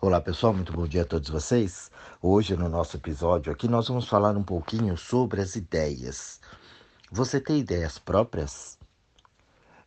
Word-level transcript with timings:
Olá 0.00 0.20
pessoal, 0.20 0.54
muito 0.54 0.72
bom 0.72 0.86
dia 0.86 1.02
a 1.02 1.04
todos 1.04 1.28
vocês. 1.28 1.90
Hoje 2.22 2.56
no 2.56 2.68
nosso 2.68 2.96
episódio 2.96 3.52
aqui 3.52 3.66
nós 3.66 3.88
vamos 3.88 4.06
falar 4.06 4.36
um 4.36 4.44
pouquinho 4.44 4.96
sobre 4.96 5.40
as 5.40 5.56
ideias. 5.56 6.40
Você 7.10 7.40
tem 7.40 7.58
ideias 7.58 7.98
próprias? 7.98 8.78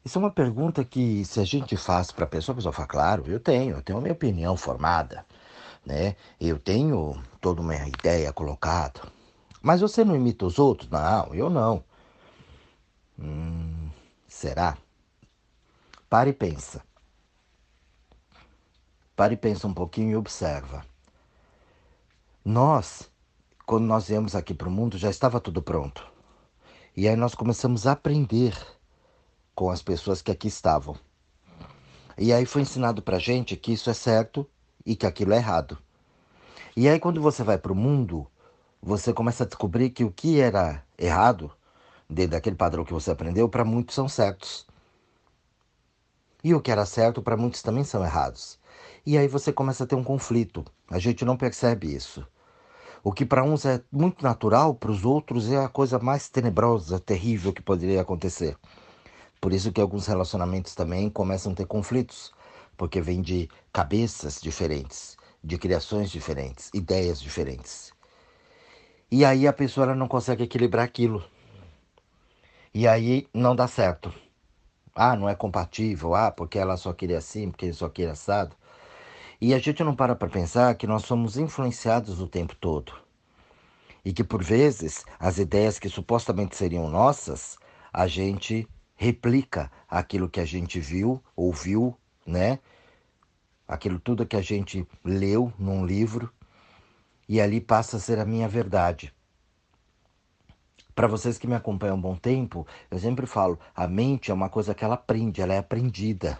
Isso 0.03 0.17
é 0.17 0.21
uma 0.21 0.29
pergunta 0.29 0.83
que 0.83 1.23
se 1.23 1.39
a 1.39 1.45
gente 1.45 1.77
faz 1.77 2.11
para 2.11 2.25
a 2.25 2.27
pessoa, 2.27 2.51
a 2.51 2.57
pessoa 2.57 2.73
fala, 2.73 2.89
claro, 2.89 3.23
eu 3.25 3.39
tenho, 3.39 3.77
eu 3.77 3.81
tenho 3.81 3.99
a 3.99 4.01
minha 4.01 4.11
opinião 4.11 4.57
formada, 4.57 5.25
né? 5.85 6.17
Eu 6.41 6.59
tenho 6.59 7.17
toda 7.39 7.61
uma 7.61 7.73
ideia 7.87 8.33
colocada. 8.33 8.99
Mas 9.61 9.79
você 9.79 10.03
não 10.03 10.13
imita 10.13 10.45
os 10.45 10.59
outros? 10.59 10.89
Não, 10.89 11.33
eu 11.33 11.49
não. 11.49 11.85
Hum, 13.17 13.89
será? 14.27 14.77
Pare 16.09 16.31
e 16.31 16.33
pensa. 16.33 16.81
E 19.29 19.37
pensa 19.37 19.67
um 19.67 19.73
pouquinho 19.73 20.11
e 20.11 20.15
observa. 20.15 20.85
Nós, 22.43 23.09
quando 23.65 23.85
nós 23.85 24.07
viemos 24.07 24.35
aqui 24.35 24.53
para 24.53 24.67
o 24.67 24.71
mundo, 24.71 24.97
já 24.97 25.09
estava 25.09 25.39
tudo 25.39 25.61
pronto. 25.61 26.05
E 26.95 27.07
aí 27.07 27.15
nós 27.15 27.35
começamos 27.35 27.85
a 27.85 27.91
aprender 27.91 28.57
com 29.53 29.69
as 29.69 29.81
pessoas 29.81 30.21
que 30.21 30.31
aqui 30.31 30.47
estavam. 30.47 30.97
E 32.17 32.33
aí 32.33 32.45
foi 32.45 32.63
ensinado 32.63 33.01
para 33.01 33.19
gente 33.19 33.55
que 33.55 33.73
isso 33.73 33.89
é 33.89 33.93
certo 33.93 34.47
e 34.85 34.95
que 34.95 35.05
aquilo 35.05 35.33
é 35.33 35.37
errado. 35.37 35.77
E 36.75 36.89
aí 36.89 36.99
quando 36.99 37.21
você 37.21 37.43
vai 37.43 37.57
para 37.57 37.71
o 37.71 37.75
mundo, 37.75 38.27
você 38.81 39.13
começa 39.13 39.43
a 39.43 39.47
descobrir 39.47 39.91
que 39.91 40.03
o 40.03 40.11
que 40.11 40.39
era 40.39 40.83
errado, 40.97 41.51
dentro 42.09 42.31
daquele 42.31 42.55
padrão 42.55 42.83
que 42.83 42.93
você 42.93 43.11
aprendeu, 43.11 43.47
para 43.47 43.63
muitos 43.63 43.93
são 43.93 44.09
certos. 44.09 44.65
E 46.43 46.53
o 46.55 46.61
que 46.61 46.71
era 46.71 46.85
certo, 46.85 47.21
para 47.21 47.37
muitos 47.37 47.61
também 47.61 47.83
são 47.83 48.03
errados. 48.03 48.59
E 49.05 49.17
aí 49.17 49.27
você 49.27 49.51
começa 49.51 49.83
a 49.83 49.87
ter 49.87 49.95
um 49.95 50.03
conflito. 50.03 50.63
A 50.89 50.99
gente 50.99 51.25
não 51.25 51.37
percebe 51.37 51.93
isso. 51.93 52.25
O 53.03 53.11
que 53.11 53.25
para 53.25 53.43
uns 53.43 53.65
é 53.65 53.81
muito 53.91 54.23
natural, 54.23 54.75
para 54.75 54.91
os 54.91 55.03
outros 55.03 55.51
é 55.51 55.57
a 55.57 55.67
coisa 55.67 55.97
mais 55.97 56.29
tenebrosa, 56.29 56.99
terrível 56.99 57.51
que 57.51 57.61
poderia 57.61 58.01
acontecer. 58.01 58.55
Por 59.39 59.53
isso 59.53 59.71
que 59.71 59.81
alguns 59.81 60.05
relacionamentos 60.05 60.75
também 60.75 61.09
começam 61.09 61.51
a 61.51 61.55
ter 61.55 61.65
conflitos, 61.65 62.31
porque 62.77 63.01
vem 63.01 63.21
de 63.21 63.49
cabeças 63.73 64.39
diferentes, 64.39 65.17
de 65.43 65.57
criações 65.57 66.11
diferentes, 66.11 66.69
ideias 66.75 67.19
diferentes. 67.19 67.91
E 69.09 69.25
aí 69.25 69.47
a 69.47 69.53
pessoa 69.53 69.95
não 69.95 70.07
consegue 70.07 70.43
equilibrar 70.43 70.85
aquilo. 70.85 71.23
E 72.73 72.87
aí 72.87 73.27
não 73.33 73.55
dá 73.55 73.67
certo. 73.67 74.13
Ah, 74.95 75.15
não 75.15 75.27
é 75.27 75.35
compatível. 75.35 76.13
Ah, 76.15 76.31
porque 76.31 76.59
ela 76.59 76.77
só 76.77 76.93
queria 76.93 77.17
assim, 77.17 77.49
porque 77.49 77.65
ele 77.65 77.73
só 77.73 77.89
queria 77.89 78.11
assado. 78.11 78.55
E 79.43 79.55
a 79.55 79.57
gente 79.57 79.83
não 79.83 79.95
para 79.95 80.15
para 80.15 80.29
pensar 80.29 80.75
que 80.75 80.85
nós 80.85 81.03
somos 81.03 81.35
influenciados 81.35 82.21
o 82.21 82.27
tempo 82.27 82.55
todo. 82.55 82.93
E 84.05 84.13
que 84.13 84.23
por 84.23 84.43
vezes 84.43 85.03
as 85.19 85.39
ideias 85.39 85.79
que 85.79 85.89
supostamente 85.89 86.55
seriam 86.55 86.87
nossas, 86.87 87.57
a 87.91 88.05
gente 88.05 88.67
replica 88.95 89.71
aquilo 89.89 90.29
que 90.29 90.39
a 90.39 90.45
gente 90.45 90.79
viu, 90.79 91.19
ouviu, 91.35 91.97
né? 92.23 92.59
Aquilo 93.67 93.99
tudo 93.99 94.27
que 94.27 94.35
a 94.35 94.43
gente 94.43 94.87
leu 95.03 95.51
num 95.57 95.83
livro 95.83 96.31
e 97.27 97.41
ali 97.41 97.59
passa 97.59 97.97
a 97.97 97.99
ser 97.99 98.19
a 98.19 98.25
minha 98.25 98.47
verdade. 98.47 99.11
Para 100.93 101.07
vocês 101.07 101.39
que 101.39 101.47
me 101.47 101.55
acompanham 101.55 101.95
há 101.95 101.97
um 101.97 102.01
bom 102.01 102.15
tempo, 102.15 102.67
eu 102.91 102.99
sempre 102.99 103.25
falo, 103.25 103.57
a 103.73 103.87
mente 103.87 104.29
é 104.29 104.33
uma 104.35 104.49
coisa 104.49 104.75
que 104.75 104.83
ela 104.83 104.93
aprende, 104.93 105.41
ela 105.41 105.55
é 105.55 105.57
aprendida. 105.57 106.37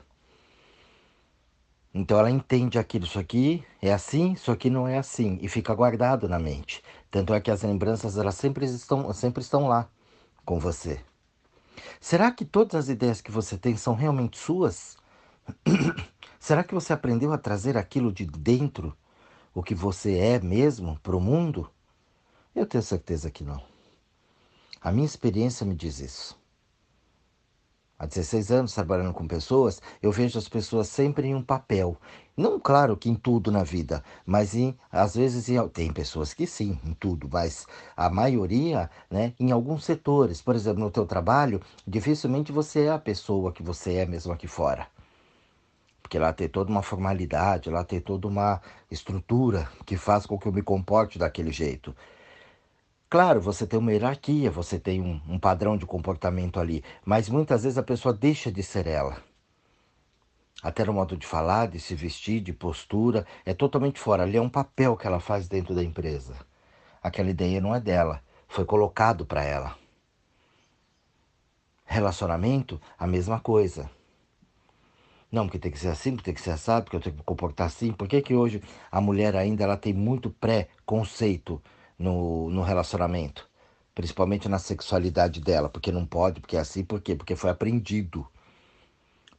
Então 1.93 2.17
ela 2.17 2.31
entende 2.31 2.79
aquilo, 2.79 3.05
isso 3.05 3.19
aqui 3.19 3.65
é 3.81 3.91
assim, 3.91 4.31
isso 4.33 4.49
aqui 4.49 4.69
não 4.69 4.87
é 4.87 4.97
assim, 4.97 5.37
e 5.41 5.49
fica 5.49 5.75
guardado 5.75 6.27
na 6.29 6.39
mente. 6.39 6.81
Tanto 7.09 7.33
é 7.33 7.41
que 7.41 7.51
as 7.51 7.63
lembranças 7.63 8.17
elas 8.17 8.35
sempre 8.35 8.65
estão, 8.65 9.11
sempre 9.13 9.41
estão 9.41 9.67
lá 9.67 9.89
com 10.45 10.57
você. 10.57 11.01
Será 11.99 12.31
que 12.31 12.45
todas 12.45 12.75
as 12.75 12.89
ideias 12.89 13.19
que 13.19 13.31
você 13.31 13.57
tem 13.57 13.75
são 13.75 13.93
realmente 13.93 14.37
suas? 14.37 14.95
Será 16.39 16.63
que 16.63 16.73
você 16.73 16.93
aprendeu 16.93 17.33
a 17.33 17.37
trazer 17.37 17.77
aquilo 17.77 18.11
de 18.11 18.25
dentro, 18.25 18.95
o 19.53 19.61
que 19.61 19.75
você 19.75 20.17
é 20.17 20.39
mesmo, 20.39 20.97
para 21.03 21.15
o 21.15 21.21
mundo? 21.21 21.69
Eu 22.55 22.65
tenho 22.65 22.83
certeza 22.83 23.29
que 23.29 23.43
não. 23.43 23.61
A 24.81 24.91
minha 24.91 25.05
experiência 25.05 25.65
me 25.65 25.75
diz 25.75 25.99
isso 25.99 26.40
há 28.01 28.07
16 28.07 28.51
anos 28.51 28.73
trabalhando 28.73 29.13
com 29.13 29.27
pessoas, 29.27 29.79
eu 30.01 30.11
vejo 30.11 30.39
as 30.39 30.49
pessoas 30.49 30.87
sempre 30.87 31.27
em 31.27 31.35
um 31.35 31.43
papel. 31.43 31.95
Não, 32.35 32.59
claro 32.59 32.97
que 32.97 33.07
em 33.07 33.13
tudo 33.13 33.51
na 33.51 33.63
vida, 33.63 34.03
mas 34.25 34.55
em, 34.55 34.75
às 34.91 35.15
vezes 35.15 35.47
em, 35.47 35.67
tem 35.67 35.93
pessoas 35.93 36.33
que 36.33 36.47
sim, 36.47 36.79
em 36.83 36.95
tudo, 36.95 37.29
mas 37.31 37.67
a 37.95 38.09
maioria, 38.09 38.89
né, 39.07 39.33
em 39.39 39.51
alguns 39.51 39.83
setores. 39.85 40.41
Por 40.41 40.55
exemplo, 40.55 40.79
no 40.79 40.89
teu 40.89 41.05
trabalho, 41.05 41.61
dificilmente 41.85 42.51
você 42.51 42.85
é 42.85 42.89
a 42.89 42.97
pessoa 42.97 43.51
que 43.51 43.61
você 43.61 43.97
é 43.97 44.05
mesmo 44.07 44.33
aqui 44.33 44.47
fora. 44.47 44.87
Porque 46.01 46.17
lá 46.17 46.33
tem 46.33 46.49
toda 46.49 46.71
uma 46.71 46.81
formalidade, 46.81 47.69
lá 47.69 47.83
tem 47.83 47.99
toda 47.99 48.27
uma 48.27 48.59
estrutura 48.89 49.69
que 49.85 49.95
faz 49.95 50.25
com 50.25 50.39
que 50.39 50.47
eu 50.47 50.51
me 50.51 50.63
comporte 50.63 51.19
daquele 51.19 51.51
jeito. 51.51 51.95
Claro, 53.11 53.41
você 53.41 53.67
tem 53.67 53.77
uma 53.77 53.91
hierarquia, 53.91 54.49
você 54.49 54.79
tem 54.79 55.01
um, 55.01 55.19
um, 55.27 55.37
padrão 55.37 55.75
de 55.75 55.85
comportamento 55.85 56.61
ali, 56.61 56.81
mas 57.03 57.27
muitas 57.27 57.63
vezes 57.63 57.77
a 57.77 57.83
pessoa 57.83 58.13
deixa 58.13 58.49
de 58.49 58.63
ser 58.63 58.87
ela. 58.87 59.21
Até 60.63 60.85
no 60.85 60.93
modo 60.93 61.17
de 61.17 61.27
falar, 61.27 61.67
de 61.67 61.77
se 61.77 61.93
vestir, 61.93 62.39
de 62.39 62.53
postura, 62.53 63.27
é 63.45 63.53
totalmente 63.53 63.99
fora. 63.99 64.23
Ali 64.23 64.37
é 64.37 64.41
um 64.41 64.47
papel 64.47 64.95
que 64.95 65.05
ela 65.05 65.19
faz 65.19 65.49
dentro 65.49 65.75
da 65.75 65.83
empresa. 65.83 66.37
Aquela 67.03 67.29
ideia 67.29 67.59
não 67.59 67.75
é 67.75 67.81
dela, 67.81 68.23
foi 68.47 68.63
colocado 68.63 69.25
para 69.25 69.43
ela. 69.43 69.75
Relacionamento, 71.83 72.79
a 72.97 73.05
mesma 73.05 73.41
coisa. 73.41 73.91
Não, 75.29 75.47
porque 75.47 75.59
tem 75.59 75.71
que 75.71 75.79
ser 75.79 75.89
assim, 75.89 76.11
porque 76.11 76.31
tem 76.31 76.33
que 76.33 76.39
ser 76.39 76.51
assado, 76.51 76.85
porque 76.85 76.95
eu 76.95 77.01
tenho 77.01 77.15
que 77.15 77.19
me 77.19 77.25
comportar 77.25 77.67
assim. 77.67 77.91
Por 77.91 78.07
que, 78.07 78.21
que 78.21 78.33
hoje 78.33 78.63
a 78.89 79.01
mulher 79.01 79.35
ainda 79.35 79.65
ela 79.65 79.75
tem 79.75 79.93
muito 79.93 80.29
pré-conceito? 80.29 81.61
No, 82.01 82.49
no 82.49 82.61
relacionamento, 82.63 83.47
principalmente 83.95 84.49
na 84.49 84.59
sexualidade 84.59 85.39
dela, 85.39 85.69
porque 85.69 85.91
não 85.91 86.05
pode, 86.05 86.41
porque 86.41 86.57
é 86.57 86.59
assim, 86.59 86.83
por 86.83 86.99
quê? 87.01 87.15
Porque 87.15 87.35
foi 87.35 87.49
aprendido. 87.49 88.27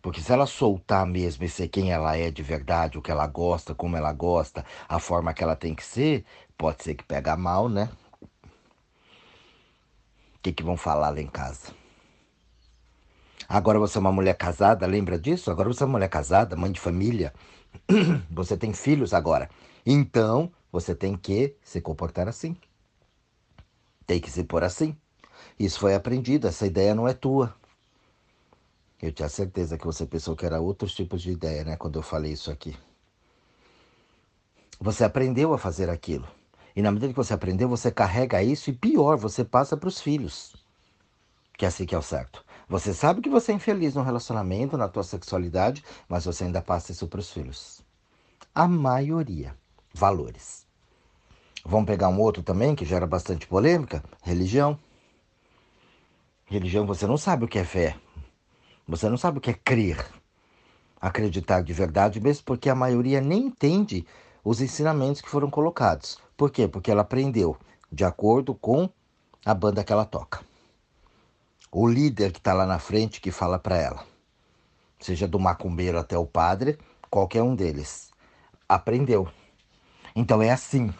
Porque 0.00 0.20
se 0.20 0.32
ela 0.32 0.46
soltar 0.46 1.06
mesmo 1.06 1.44
e 1.44 1.48
ser 1.48 1.68
quem 1.68 1.92
ela 1.92 2.16
é 2.16 2.30
de 2.30 2.42
verdade, 2.42 2.98
o 2.98 3.02
que 3.02 3.10
ela 3.10 3.26
gosta, 3.26 3.74
como 3.74 3.96
ela 3.96 4.12
gosta, 4.12 4.64
a 4.88 4.98
forma 4.98 5.32
que 5.32 5.44
ela 5.44 5.54
tem 5.54 5.74
que 5.74 5.84
ser, 5.84 6.24
pode 6.58 6.82
ser 6.82 6.94
que 6.94 7.04
pega 7.04 7.36
mal, 7.36 7.68
né? 7.68 7.88
O 10.36 10.38
que, 10.42 10.52
que 10.52 10.62
vão 10.62 10.76
falar 10.76 11.10
lá 11.10 11.20
em 11.20 11.28
casa? 11.28 11.72
Agora 13.48 13.78
você 13.78 13.98
é 13.98 14.00
uma 14.00 14.10
mulher 14.10 14.34
casada, 14.34 14.86
lembra 14.86 15.18
disso? 15.18 15.50
Agora 15.50 15.68
você 15.68 15.82
é 15.82 15.86
uma 15.86 15.92
mulher 15.92 16.08
casada, 16.08 16.56
mãe 16.56 16.72
de 16.72 16.80
família. 16.80 17.32
Você 18.30 18.56
tem 18.56 18.72
filhos 18.72 19.14
agora. 19.14 19.48
Então, 19.84 20.52
você 20.72 20.94
tem 20.94 21.14
que 21.16 21.54
se 21.62 21.82
comportar 21.82 22.26
assim. 22.26 22.56
Tem 24.06 24.18
que 24.18 24.30
se 24.30 24.42
pôr 24.42 24.64
assim. 24.64 24.96
Isso 25.58 25.78
foi 25.78 25.94
aprendido, 25.94 26.48
essa 26.48 26.66
ideia 26.66 26.94
não 26.94 27.06
é 27.06 27.12
tua. 27.12 27.54
Eu 29.00 29.12
tinha 29.12 29.28
certeza 29.28 29.76
que 29.76 29.84
você 29.84 30.06
pensou 30.06 30.34
que 30.34 30.46
era 30.46 30.60
outros 30.60 30.94
tipos 30.94 31.20
de 31.20 31.30
ideia, 31.30 31.64
né? 31.64 31.76
Quando 31.76 31.98
eu 31.98 32.02
falei 32.02 32.32
isso 32.32 32.50
aqui. 32.50 32.76
Você 34.80 35.04
aprendeu 35.04 35.52
a 35.52 35.58
fazer 35.58 35.90
aquilo. 35.90 36.26
E 36.74 36.80
na 36.80 36.90
medida 36.90 37.12
que 37.12 37.16
você 37.16 37.34
aprendeu, 37.34 37.68
você 37.68 37.90
carrega 37.90 38.42
isso 38.42 38.70
e 38.70 38.72
pior, 38.72 39.16
você 39.16 39.44
passa 39.44 39.76
para 39.76 39.88
os 39.88 40.00
filhos. 40.00 40.56
Que 41.58 41.64
é 41.64 41.68
assim 41.68 41.84
que 41.84 41.94
é 41.94 41.98
o 41.98 42.02
certo. 42.02 42.44
Você 42.68 42.94
sabe 42.94 43.20
que 43.20 43.28
você 43.28 43.52
é 43.52 43.56
infeliz 43.56 43.94
no 43.94 44.02
relacionamento, 44.02 44.78
na 44.78 44.88
tua 44.88 45.02
sexualidade, 45.02 45.84
mas 46.08 46.24
você 46.24 46.44
ainda 46.44 46.62
passa 46.62 46.92
isso 46.92 47.06
para 47.06 47.20
os 47.20 47.30
filhos. 47.30 47.82
A 48.54 48.66
maioria. 48.66 49.54
Valores. 49.92 50.61
Vamos 51.64 51.86
pegar 51.86 52.08
um 52.08 52.20
outro 52.20 52.42
também 52.42 52.74
que 52.74 52.84
gera 52.84 53.06
bastante 53.06 53.46
polêmica: 53.46 54.02
religião. 54.22 54.78
Religião, 56.44 56.86
você 56.86 57.06
não 57.06 57.16
sabe 57.16 57.44
o 57.44 57.48
que 57.48 57.58
é 57.58 57.64
fé. 57.64 57.96
Você 58.86 59.08
não 59.08 59.16
sabe 59.16 59.38
o 59.38 59.40
que 59.40 59.50
é 59.50 59.54
crer. 59.54 60.04
Acreditar 61.00 61.62
de 61.62 61.72
verdade, 61.72 62.20
mesmo 62.20 62.44
porque 62.44 62.68
a 62.68 62.74
maioria 62.74 63.20
nem 63.20 63.46
entende 63.46 64.06
os 64.44 64.60
ensinamentos 64.60 65.20
que 65.20 65.30
foram 65.30 65.48
colocados. 65.48 66.18
Por 66.36 66.50
quê? 66.50 66.66
Porque 66.66 66.90
ela 66.90 67.02
aprendeu 67.02 67.56
de 67.90 68.04
acordo 68.04 68.54
com 68.54 68.88
a 69.44 69.54
banda 69.54 69.84
que 69.84 69.92
ela 69.92 70.04
toca. 70.04 70.40
O 71.70 71.86
líder 71.88 72.32
que 72.32 72.38
está 72.38 72.52
lá 72.52 72.66
na 72.66 72.78
frente 72.78 73.20
que 73.20 73.30
fala 73.30 73.58
para 73.58 73.76
ela, 73.76 74.04
seja 74.98 75.26
do 75.26 75.38
macumbeiro 75.38 75.98
até 75.98 76.18
o 76.18 76.26
padre, 76.26 76.78
qualquer 77.08 77.42
um 77.42 77.54
deles, 77.54 78.10
aprendeu. 78.68 79.28
Então 80.14 80.42
é 80.42 80.50
assim. 80.50 80.92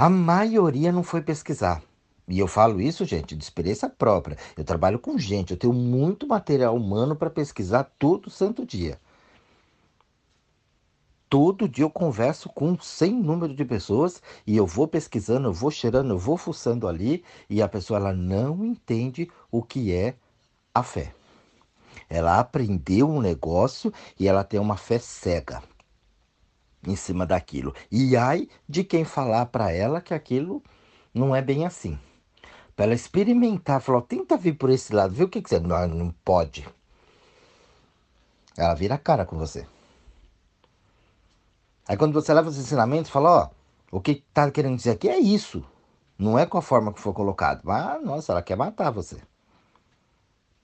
A 0.00 0.08
maioria 0.08 0.90
não 0.90 1.02
foi 1.02 1.20
pesquisar. 1.20 1.82
E 2.26 2.38
eu 2.38 2.46
falo 2.46 2.80
isso, 2.80 3.04
gente, 3.04 3.36
de 3.36 3.44
experiência 3.44 3.86
própria. 3.86 4.38
Eu 4.56 4.64
trabalho 4.64 4.98
com 4.98 5.18
gente, 5.18 5.50
eu 5.50 5.58
tenho 5.58 5.74
muito 5.74 6.26
material 6.26 6.74
humano 6.74 7.14
para 7.14 7.28
pesquisar 7.28 7.84
todo 7.98 8.30
santo 8.30 8.64
dia. 8.64 8.98
Todo 11.28 11.68
dia 11.68 11.84
eu 11.84 11.90
converso 11.90 12.48
com 12.48 12.80
sem 12.80 13.12
número 13.12 13.54
de 13.54 13.62
pessoas 13.62 14.22
e 14.46 14.56
eu 14.56 14.66
vou 14.66 14.88
pesquisando, 14.88 15.48
eu 15.48 15.52
vou 15.52 15.70
cheirando, 15.70 16.14
eu 16.14 16.18
vou 16.18 16.38
fuçando 16.38 16.88
ali 16.88 17.22
e 17.50 17.60
a 17.60 17.68
pessoa 17.68 18.00
ela 18.00 18.14
não 18.14 18.64
entende 18.64 19.30
o 19.50 19.62
que 19.62 19.92
é 19.92 20.14
a 20.74 20.82
fé. 20.82 21.12
Ela 22.08 22.40
aprendeu 22.40 23.06
um 23.06 23.20
negócio 23.20 23.92
e 24.18 24.26
ela 24.26 24.44
tem 24.44 24.58
uma 24.58 24.78
fé 24.78 24.98
cega 24.98 25.62
em 26.86 26.96
cima 26.96 27.26
daquilo. 27.26 27.74
E 27.90 28.16
ai 28.16 28.48
de 28.68 28.84
quem 28.84 29.04
falar 29.04 29.46
para 29.46 29.72
ela 29.72 30.00
que 30.00 30.14
aquilo 30.14 30.62
não 31.12 31.34
é 31.34 31.42
bem 31.42 31.66
assim. 31.66 31.98
Para 32.74 32.86
ela 32.86 32.94
experimentar, 32.94 33.80
falar, 33.80 34.02
tenta 34.02 34.36
vir 34.36 34.54
por 34.54 34.70
esse 34.70 34.94
lado, 34.94 35.14
vê 35.14 35.24
o 35.24 35.28
que, 35.28 35.42
que 35.42 35.48
você. 35.50 35.58
Não, 35.58 35.86
não 35.88 36.10
pode. 36.24 36.66
Ela 38.56 38.74
vira 38.74 38.94
a 38.94 38.98
cara 38.98 39.26
com 39.26 39.36
você. 39.36 39.66
Aí 41.86 41.96
quando 41.96 42.12
você 42.12 42.32
leva 42.32 42.48
os 42.48 42.58
ensinamentos, 42.58 43.10
fala, 43.10 43.30
ó, 43.30 43.50
o 43.90 44.00
que 44.00 44.24
tá 44.32 44.50
querendo 44.50 44.76
dizer 44.76 44.92
aqui 44.92 45.08
é 45.08 45.18
isso. 45.18 45.64
Não 46.18 46.38
é 46.38 46.46
com 46.46 46.58
a 46.58 46.62
forma 46.62 46.92
que 46.92 47.00
foi 47.00 47.12
colocado. 47.12 47.62
Mas, 47.64 48.02
nossa, 48.04 48.32
ela 48.32 48.42
quer 48.42 48.56
matar 48.56 48.90
você. 48.90 49.16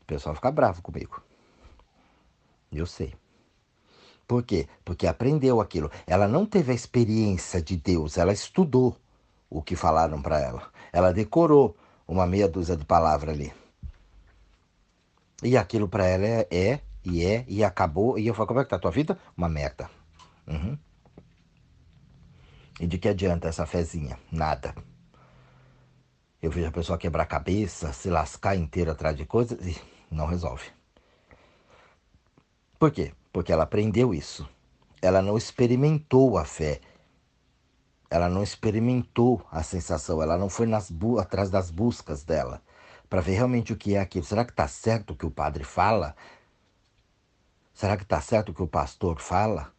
O 0.02 0.04
pessoal 0.06 0.34
fica 0.34 0.50
bravo 0.50 0.82
comigo. 0.82 1.22
Eu 2.70 2.86
sei. 2.86 3.14
Por 4.26 4.42
quê? 4.42 4.68
Porque 4.84 5.06
aprendeu 5.06 5.60
aquilo. 5.60 5.90
Ela 6.06 6.26
não 6.26 6.44
teve 6.44 6.72
a 6.72 6.74
experiência 6.74 7.62
de 7.62 7.76
Deus, 7.76 8.18
ela 8.18 8.32
estudou 8.32 8.96
o 9.48 9.62
que 9.62 9.76
falaram 9.76 10.20
para 10.20 10.40
ela. 10.40 10.70
Ela 10.92 11.12
decorou 11.12 11.76
uma 12.06 12.26
meia 12.26 12.48
dúzia 12.48 12.76
de 12.76 12.84
palavras 12.84 13.34
ali. 13.34 13.52
E 15.42 15.56
aquilo 15.56 15.88
para 15.88 16.06
ela 16.06 16.26
é, 16.26 16.48
é, 16.50 16.80
e 17.04 17.24
é, 17.24 17.44
e 17.46 17.62
acabou. 17.62 18.18
E 18.18 18.26
eu 18.26 18.34
falo, 18.34 18.48
como 18.48 18.60
é 18.60 18.64
que 18.64 18.70
tá 18.70 18.76
a 18.76 18.80
tua 18.80 18.90
vida? 18.90 19.18
Uma 19.36 19.48
merda. 19.48 19.88
Uhum. 20.46 20.76
E 22.80 22.86
de 22.86 22.98
que 22.98 23.08
adianta 23.08 23.48
essa 23.48 23.66
fezinha? 23.66 24.18
Nada. 24.30 24.74
Eu 26.42 26.50
vejo 26.50 26.68
a 26.68 26.72
pessoa 26.72 26.98
quebrar 26.98 27.24
a 27.24 27.26
cabeça, 27.26 27.92
se 27.92 28.10
lascar 28.10 28.56
inteira 28.56 28.92
atrás 28.92 29.16
de 29.16 29.24
coisas 29.24 29.58
e 29.66 29.80
não 30.10 30.26
resolve. 30.26 30.64
Por 32.78 32.90
quê? 32.90 33.12
Porque 33.36 33.52
ela 33.52 33.64
aprendeu 33.64 34.14
isso. 34.14 34.48
Ela 35.02 35.20
não 35.20 35.36
experimentou 35.36 36.38
a 36.38 36.46
fé. 36.46 36.80
Ela 38.08 38.30
não 38.30 38.42
experimentou 38.42 39.46
a 39.52 39.62
sensação. 39.62 40.22
Ela 40.22 40.38
não 40.38 40.48
foi 40.48 40.66
atrás 41.20 41.50
das 41.50 41.70
buscas 41.70 42.24
dela 42.24 42.62
para 43.10 43.20
ver 43.20 43.34
realmente 43.34 43.74
o 43.74 43.76
que 43.76 43.94
é 43.94 44.00
aquilo. 44.00 44.24
Será 44.24 44.42
que 44.42 44.52
está 44.52 44.66
certo 44.66 45.10
o 45.10 45.14
que 45.14 45.26
o 45.26 45.30
padre 45.30 45.64
fala? 45.64 46.16
Será 47.74 47.94
que 47.98 48.04
está 48.04 48.22
certo 48.22 48.52
o 48.52 48.54
que 48.54 48.62
o 48.62 48.66
pastor 48.66 49.20
fala? 49.20 49.70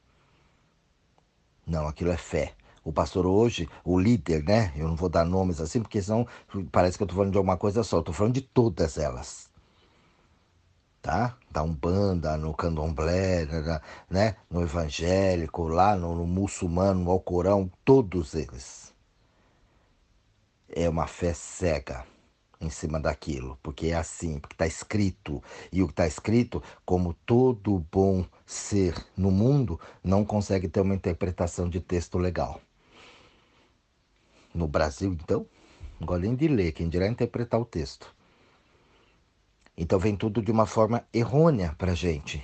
Não, 1.65 1.88
aquilo 1.88 2.12
é 2.12 2.18
fé. 2.18 2.53
O 2.83 2.94
pastor 2.94 3.25
hoje, 3.25 3.68
o 3.83 4.00
líder, 4.00 4.44
né? 4.44 4.71
Eu 4.75 4.88
não 4.88 4.95
vou 4.95 5.10
dar 5.10 5.25
nomes 5.25 5.60
assim, 5.60 5.81
porque 5.81 6.00
senão 6.00 6.27
parece 6.71 6.95
que 6.95 7.01
eu 7.01 7.06
estou 7.06 7.18
falando 7.18 7.31
de 7.31 7.39
alguma 7.39 7.57
coisa 7.57 7.83
só. 7.83 8.01
Estou 8.01 8.13
falando 8.13 8.36
de 8.36 8.42
todas 8.42 9.00
elas 9.00 9.47
tá? 11.07 11.38
Da 11.50 11.63
Umbanda, 11.63 12.36
no 12.36 12.54
Candomblé, 12.54 13.48
né? 14.09 14.36
no 14.51 14.62
evangélico, 14.62 15.65
lá 15.65 15.95
no, 15.95 16.13
no 16.13 16.27
muçulmano, 16.27 17.01
no 17.06 17.12
Alcorão, 17.12 17.71
todos 17.86 18.36
eles. 18.36 18.94
É 20.68 20.89
uma 20.89 21.07
fé 21.07 21.33
cega 21.33 22.06
em 22.59 22.69
cima 22.69 23.00
daquilo, 23.00 23.57
porque 23.63 23.88
é 23.88 23.94
assim, 23.94 24.38
porque 24.38 24.56
está 24.56 24.68
escrito. 24.68 25.42
E 25.71 25.81
o 25.81 25.88
que 25.88 25.94
está 25.94 26.06
escrito, 26.06 26.62
como 26.86 27.13
todo 27.25 27.86
bom 27.89 28.25
ser 28.45 28.94
no 29.15 29.31
mundo, 29.31 29.80
não 30.03 30.25
consegue 30.25 30.68
ter 30.68 30.81
uma 30.81 30.94
interpretação 30.94 31.69
de 31.69 31.80
texto 31.80 32.18
legal. 32.18 32.60
No 34.53 34.68
Brasil, 34.68 35.13
então, 35.13 35.45
não 36.01 36.06
gosto 36.06 36.24
nem 36.24 36.36
de 36.36 36.50
ler, 36.50 36.74
quem 36.74 36.89
dirá 36.89 37.07
interpretar 37.07 37.62
o 37.62 37.65
texto. 37.65 38.13
Então 39.77 40.00
vem 40.00 40.15
tudo 40.15 40.41
de 40.41 40.51
uma 40.51 40.65
forma 40.65 41.06
errônea 41.13 41.75
para 41.77 41.94
gente. 41.94 42.44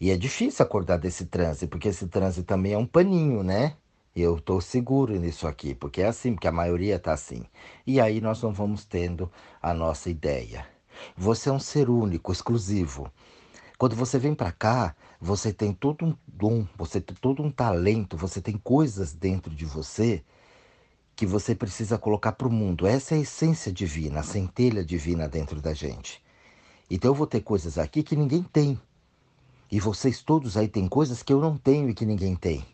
E 0.00 0.10
é 0.10 0.16
difícil 0.16 0.64
acordar 0.64 0.96
desse 0.96 1.26
transe, 1.26 1.66
porque 1.66 1.88
esse 1.88 2.08
transe 2.08 2.42
também 2.42 2.72
é 2.72 2.78
um 2.78 2.86
paninho, 2.86 3.42
né? 3.42 3.76
Eu 4.16 4.36
estou 4.36 4.60
seguro 4.60 5.18
nisso 5.18 5.46
aqui, 5.46 5.74
porque 5.74 6.00
é 6.02 6.06
assim, 6.06 6.32
porque 6.32 6.48
a 6.48 6.52
maioria 6.52 6.96
está 6.96 7.12
assim. 7.12 7.44
E 7.86 8.00
aí 8.00 8.20
nós 8.20 8.42
não 8.42 8.52
vamos 8.52 8.84
tendo 8.84 9.30
a 9.60 9.74
nossa 9.74 10.10
ideia. 10.10 10.66
Você 11.16 11.48
é 11.48 11.52
um 11.52 11.60
ser 11.60 11.90
único, 11.90 12.32
exclusivo. 12.32 13.12
Quando 13.78 13.94
você 13.94 14.18
vem 14.18 14.34
para 14.34 14.52
cá, 14.52 14.94
você 15.20 15.52
tem 15.52 15.72
todo 15.72 16.04
um 16.06 16.16
dom, 16.26 16.66
você 16.76 17.00
tem 17.00 17.16
todo 17.20 17.42
um 17.42 17.50
talento, 17.50 18.16
você 18.16 18.40
tem 18.40 18.56
coisas 18.56 19.12
dentro 19.12 19.54
de 19.54 19.64
você 19.64 20.22
que 21.14 21.26
você 21.26 21.54
precisa 21.54 21.98
colocar 21.98 22.32
para 22.32 22.48
o 22.48 22.52
mundo. 22.52 22.86
Essa 22.86 23.14
é 23.14 23.18
a 23.18 23.20
essência 23.20 23.72
divina, 23.72 24.20
a 24.20 24.22
centelha 24.24 24.84
divina 24.84 25.28
dentro 25.28 25.60
da 25.60 25.74
gente. 25.74 26.22
Então 26.90 27.10
eu 27.10 27.14
vou 27.14 27.26
ter 27.26 27.40
coisas 27.40 27.78
aqui 27.78 28.02
que 28.02 28.16
ninguém 28.16 28.42
tem. 28.42 28.80
E 29.70 29.80
vocês 29.80 30.22
todos 30.22 30.56
aí 30.56 30.68
têm 30.68 30.86
coisas 30.86 31.22
que 31.22 31.32
eu 31.32 31.40
não 31.40 31.56
tenho 31.56 31.88
e 31.88 31.94
que 31.94 32.04
ninguém 32.04 32.36
tem. 32.36 32.64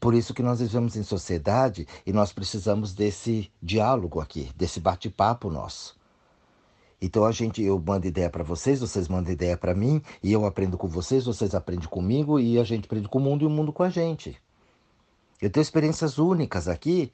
Por 0.00 0.14
isso 0.14 0.34
que 0.34 0.42
nós 0.42 0.60
vivemos 0.60 0.96
em 0.96 1.02
sociedade 1.02 1.86
e 2.04 2.12
nós 2.12 2.32
precisamos 2.32 2.92
desse 2.92 3.50
diálogo 3.62 4.20
aqui, 4.20 4.50
desse 4.56 4.80
bate-papo 4.80 5.48
nosso. 5.48 5.96
Então 7.00 7.24
a 7.24 7.32
gente, 7.32 7.62
eu 7.62 7.78
mando 7.78 8.06
ideia 8.06 8.28
para 8.28 8.42
vocês, 8.42 8.80
vocês 8.80 9.08
mandam 9.08 9.32
ideia 9.32 9.56
para 9.56 9.74
mim, 9.74 10.02
e 10.22 10.32
eu 10.32 10.44
aprendo 10.44 10.76
com 10.76 10.88
vocês, 10.88 11.24
vocês 11.24 11.54
aprendem 11.54 11.88
comigo 11.88 12.40
e 12.40 12.58
a 12.58 12.64
gente 12.64 12.86
aprende 12.86 13.08
com 13.08 13.18
o 13.18 13.22
mundo 13.22 13.44
e 13.44 13.46
o 13.46 13.50
mundo 13.50 13.72
com 13.72 13.82
a 13.82 13.90
gente. 13.90 14.36
Eu 15.40 15.50
tenho 15.50 15.62
experiências 15.62 16.18
únicas 16.18 16.66
aqui 16.66 17.12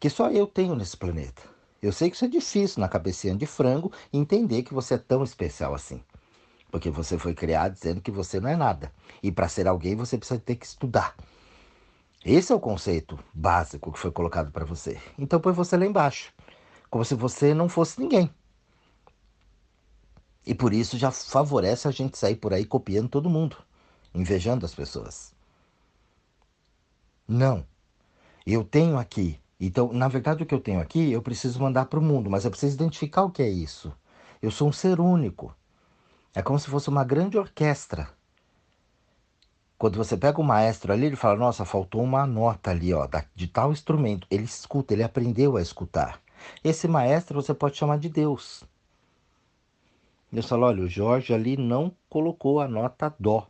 que 0.00 0.08
só 0.08 0.30
eu 0.30 0.46
tenho 0.46 0.74
nesse 0.74 0.96
planeta. 0.96 1.51
Eu 1.82 1.90
sei 1.90 2.08
que 2.08 2.14
isso 2.14 2.24
é 2.24 2.28
difícil 2.28 2.80
na 2.80 2.88
cabecinha 2.88 3.34
de 3.34 3.44
frango 3.44 3.90
entender 4.12 4.62
que 4.62 4.72
você 4.72 4.94
é 4.94 4.98
tão 4.98 5.24
especial 5.24 5.74
assim. 5.74 6.00
Porque 6.70 6.88
você 6.88 7.18
foi 7.18 7.34
criado 7.34 7.74
dizendo 7.74 8.00
que 8.00 8.10
você 8.10 8.38
não 8.38 8.48
é 8.48 8.56
nada. 8.56 8.92
E 9.20 9.32
para 9.32 9.48
ser 9.48 9.66
alguém 9.66 9.96
você 9.96 10.16
precisa 10.16 10.38
ter 10.38 10.54
que 10.54 10.64
estudar. 10.64 11.16
Esse 12.24 12.52
é 12.52 12.54
o 12.54 12.60
conceito 12.60 13.18
básico 13.34 13.90
que 13.90 13.98
foi 13.98 14.12
colocado 14.12 14.52
para 14.52 14.64
você. 14.64 15.00
Então 15.18 15.40
põe 15.40 15.52
você 15.52 15.76
lá 15.76 15.84
embaixo. 15.84 16.32
Como 16.88 17.04
se 17.04 17.16
você 17.16 17.52
não 17.52 17.68
fosse 17.68 18.00
ninguém. 18.00 18.32
E 20.46 20.54
por 20.54 20.72
isso 20.72 20.96
já 20.96 21.10
favorece 21.10 21.88
a 21.88 21.90
gente 21.90 22.16
sair 22.16 22.36
por 22.36 22.54
aí 22.54 22.64
copiando 22.64 23.08
todo 23.08 23.28
mundo, 23.28 23.56
invejando 24.14 24.64
as 24.64 24.74
pessoas. 24.74 25.34
Não. 27.26 27.66
Eu 28.46 28.62
tenho 28.62 28.98
aqui 28.98 29.41
então, 29.64 29.92
na 29.92 30.08
verdade, 30.08 30.42
o 30.42 30.46
que 30.46 30.52
eu 30.52 30.60
tenho 30.60 30.80
aqui, 30.80 31.12
eu 31.12 31.22
preciso 31.22 31.60
mandar 31.60 31.84
para 31.86 32.00
o 32.00 32.02
mundo, 32.02 32.28
mas 32.28 32.44
eu 32.44 32.50
preciso 32.50 32.74
identificar 32.74 33.22
o 33.22 33.30
que 33.30 33.40
é 33.40 33.48
isso. 33.48 33.92
Eu 34.42 34.50
sou 34.50 34.68
um 34.68 34.72
ser 34.72 34.98
único. 34.98 35.54
É 36.34 36.42
como 36.42 36.58
se 36.58 36.68
fosse 36.68 36.88
uma 36.88 37.04
grande 37.04 37.38
orquestra. 37.38 38.08
Quando 39.78 39.96
você 39.96 40.16
pega 40.16 40.40
o 40.40 40.44
maestro 40.44 40.92
ali, 40.92 41.06
ele 41.06 41.14
fala: 41.14 41.38
Nossa, 41.38 41.64
faltou 41.64 42.02
uma 42.02 42.26
nota 42.26 42.72
ali, 42.72 42.92
ó, 42.92 43.08
de 43.36 43.46
tal 43.46 43.70
instrumento. 43.70 44.26
Ele 44.28 44.42
escuta, 44.42 44.94
ele 44.94 45.04
aprendeu 45.04 45.56
a 45.56 45.62
escutar. 45.62 46.20
Esse 46.64 46.88
maestro 46.88 47.40
você 47.40 47.54
pode 47.54 47.76
chamar 47.76 47.98
de 47.98 48.08
Deus. 48.08 48.64
Eu 50.32 50.42
falo: 50.42 50.66
Olha, 50.66 50.82
o 50.82 50.88
Jorge 50.88 51.32
ali 51.32 51.56
não 51.56 51.92
colocou 52.08 52.60
a 52.60 52.66
nota 52.66 53.14
Dó 53.16 53.46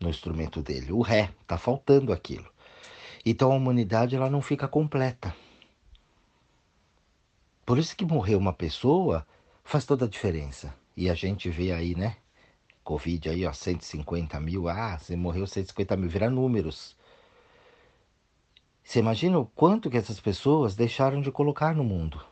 no 0.00 0.10
instrumento 0.10 0.60
dele, 0.60 0.90
o 0.90 1.00
Ré, 1.00 1.30
está 1.42 1.56
faltando 1.56 2.12
aquilo. 2.12 2.46
Então 3.24 3.52
a 3.52 3.54
humanidade 3.54 4.16
ela 4.16 4.28
não 4.28 4.42
fica 4.42 4.66
completa. 4.66 5.32
Por 7.64 7.78
isso 7.78 7.96
que 7.96 8.04
morrer 8.04 8.36
uma 8.36 8.52
pessoa 8.52 9.26
faz 9.64 9.84
toda 9.86 10.04
a 10.04 10.08
diferença. 10.08 10.74
E 10.96 11.08
a 11.08 11.14
gente 11.14 11.48
vê 11.48 11.72
aí, 11.72 11.94
né? 11.94 12.16
Covid 12.82 13.30
aí, 13.30 13.46
ó, 13.46 13.52
150 13.52 14.38
mil. 14.38 14.68
Ah, 14.68 14.98
você 14.98 15.16
morreu 15.16 15.46
150 15.46 15.96
mil, 15.96 16.08
vira 16.08 16.28
números. 16.28 16.94
Você 18.82 18.98
imagina 18.98 19.38
o 19.38 19.46
quanto 19.46 19.88
que 19.88 19.96
essas 19.96 20.20
pessoas 20.20 20.76
deixaram 20.76 21.22
de 21.22 21.32
colocar 21.32 21.74
no 21.74 21.82
mundo? 21.82 22.22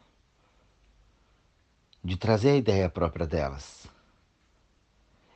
De 2.04 2.16
trazer 2.18 2.50
a 2.50 2.56
ideia 2.56 2.90
própria 2.90 3.26
delas. 3.26 3.88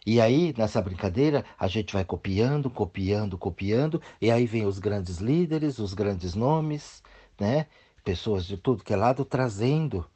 E 0.05 0.21
aí, 0.21 0.55
nessa 0.57 0.81
brincadeira, 0.81 1.45
a 1.59 1.67
gente 1.67 1.93
vai 1.95 2.05
copiando, 2.05 2.71
copiando, 2.71 3.37
copiando, 3.39 4.01
e 4.21 4.31
aí 4.31 4.47
vem 4.47 4.67
os 4.67 4.79
grandes 4.79 5.17
líderes, 5.19 5.79
os 5.79 5.95
grandes 5.95 6.35
nomes, 6.35 7.03
né? 7.41 7.67
Pessoas 8.07 8.47
de 8.47 8.57
tudo 8.57 8.85
que 8.85 8.93
é 8.93 8.97
lado 8.97 9.25
trazendo 9.25 10.07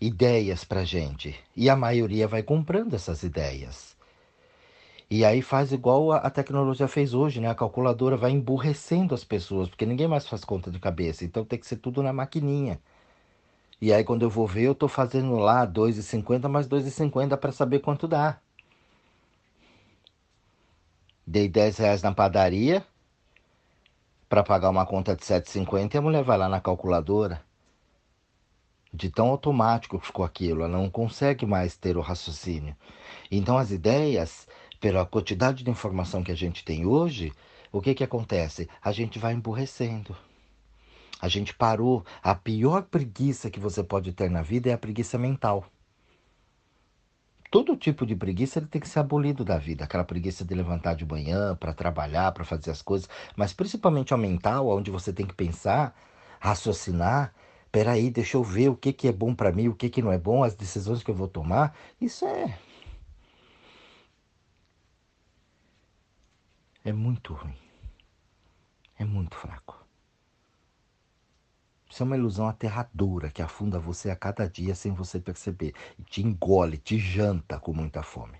ideias 0.00 0.62
para 0.62 0.84
gente. 0.84 1.36
E 1.56 1.68
a 1.68 1.74
maioria 1.74 2.28
vai 2.28 2.44
comprando 2.44 2.94
essas 2.94 3.24
ideias. 3.24 3.96
E 5.10 5.24
aí 5.24 5.42
faz 5.42 5.72
igual 5.72 6.12
a, 6.12 6.30
tecnologia 6.30 6.86
fez 6.86 7.12
hoje, 7.12 7.40
né? 7.40 7.50
A 7.50 7.54
calculadora 7.56 8.16
vai 8.16 8.30
emburrecendo 8.30 9.16
as 9.16 9.24
pessoas, 9.24 9.68
porque 9.68 9.84
ninguém 9.84 10.06
mais 10.06 10.28
faz 10.28 10.44
conta 10.44 10.70
de 10.70 10.78
cabeça. 10.78 11.24
Então 11.24 11.44
tem 11.44 11.58
que 11.58 11.66
ser 11.66 11.78
tudo 11.78 12.04
na 12.04 12.12
maquininha. 12.12 12.80
E 13.80 13.92
aí 13.92 14.04
quando 14.04 14.22
eu 14.22 14.30
vou 14.30 14.46
ver, 14.46 14.66
eu 14.66 14.72
estou 14.72 14.88
fazendo 14.88 15.34
lá 15.34 15.66
2,50 15.66 16.48
mais 16.48 16.68
2,50 16.68 17.36
para 17.36 17.50
saber 17.50 17.80
quanto 17.80 18.06
dá. 18.06 18.38
Dei 21.26 21.48
10 21.48 21.78
reais 21.78 22.02
na 22.02 22.12
padaria, 22.14 22.86
para 24.30 24.44
pagar 24.44 24.70
uma 24.70 24.86
conta 24.86 25.16
de 25.16 25.24
7,50 25.24 25.92
e 25.92 25.98
a 25.98 26.00
mulher 26.00 26.22
vai 26.22 26.38
lá 26.38 26.48
na 26.48 26.60
calculadora. 26.60 27.42
De 28.94 29.10
tão 29.10 29.26
automático 29.26 29.98
que 29.98 30.06
ficou 30.06 30.24
aquilo, 30.24 30.62
ela 30.62 30.68
não 30.68 30.88
consegue 30.88 31.44
mais 31.44 31.76
ter 31.76 31.96
o 31.96 32.00
raciocínio. 32.00 32.76
Então 33.28 33.58
as 33.58 33.72
ideias, 33.72 34.46
pela 34.80 35.04
quantidade 35.04 35.64
de 35.64 35.70
informação 35.70 36.22
que 36.22 36.30
a 36.30 36.36
gente 36.36 36.64
tem 36.64 36.86
hoje, 36.86 37.32
o 37.72 37.80
que 37.80 37.92
que 37.92 38.04
acontece? 38.04 38.68
A 38.80 38.92
gente 38.92 39.18
vai 39.18 39.32
emburrecendo. 39.32 40.16
A 41.20 41.26
gente 41.28 41.52
parou. 41.52 42.04
A 42.22 42.32
pior 42.32 42.84
preguiça 42.84 43.50
que 43.50 43.58
você 43.58 43.82
pode 43.82 44.12
ter 44.12 44.30
na 44.30 44.42
vida 44.42 44.70
é 44.70 44.72
a 44.72 44.78
preguiça 44.78 45.18
mental. 45.18 45.66
Todo 47.50 47.76
tipo 47.76 48.06
de 48.06 48.14
preguiça 48.14 48.60
ele 48.60 48.66
tem 48.66 48.80
que 48.80 48.88
ser 48.88 49.00
abolido 49.00 49.44
da 49.44 49.58
vida. 49.58 49.84
Aquela 49.84 50.04
preguiça 50.04 50.44
de 50.44 50.54
levantar 50.54 50.94
de 50.94 51.04
manhã 51.04 51.56
para 51.56 51.72
trabalhar, 51.72 52.30
para 52.30 52.44
fazer 52.44 52.70
as 52.70 52.80
coisas. 52.80 53.08
Mas 53.36 53.52
principalmente 53.52 54.14
a 54.14 54.16
mental, 54.16 54.68
onde 54.68 54.90
você 54.90 55.12
tem 55.12 55.26
que 55.26 55.34
pensar, 55.34 55.96
raciocinar. 56.38 57.34
Peraí, 57.72 58.08
deixa 58.10 58.36
eu 58.36 58.44
ver 58.44 58.68
o 58.68 58.76
que, 58.76 58.92
que 58.92 59.08
é 59.08 59.12
bom 59.12 59.34
para 59.34 59.50
mim, 59.50 59.68
o 59.68 59.74
que, 59.74 59.90
que 59.90 60.02
não 60.02 60.12
é 60.12 60.18
bom, 60.18 60.44
as 60.44 60.54
decisões 60.54 61.02
que 61.02 61.10
eu 61.10 61.14
vou 61.14 61.28
tomar. 61.28 61.76
Isso 62.00 62.24
é. 62.24 62.56
É 66.84 66.92
muito 66.92 67.34
ruim. 67.34 67.56
É 68.98 69.04
muito 69.04 69.34
fraco. 69.34 69.79
Isso 72.00 72.04
é 72.04 72.06
uma 72.06 72.16
ilusão 72.16 72.48
aterradora 72.48 73.28
que 73.28 73.42
afunda 73.42 73.78
você 73.78 74.08
a 74.08 74.16
cada 74.16 74.48
dia 74.48 74.74
sem 74.74 74.90
você 74.90 75.20
perceber. 75.20 75.74
E 75.98 76.02
te 76.02 76.22
engole, 76.22 76.78
te 76.78 76.98
janta 76.98 77.60
com 77.60 77.74
muita 77.74 78.02
fome. 78.02 78.38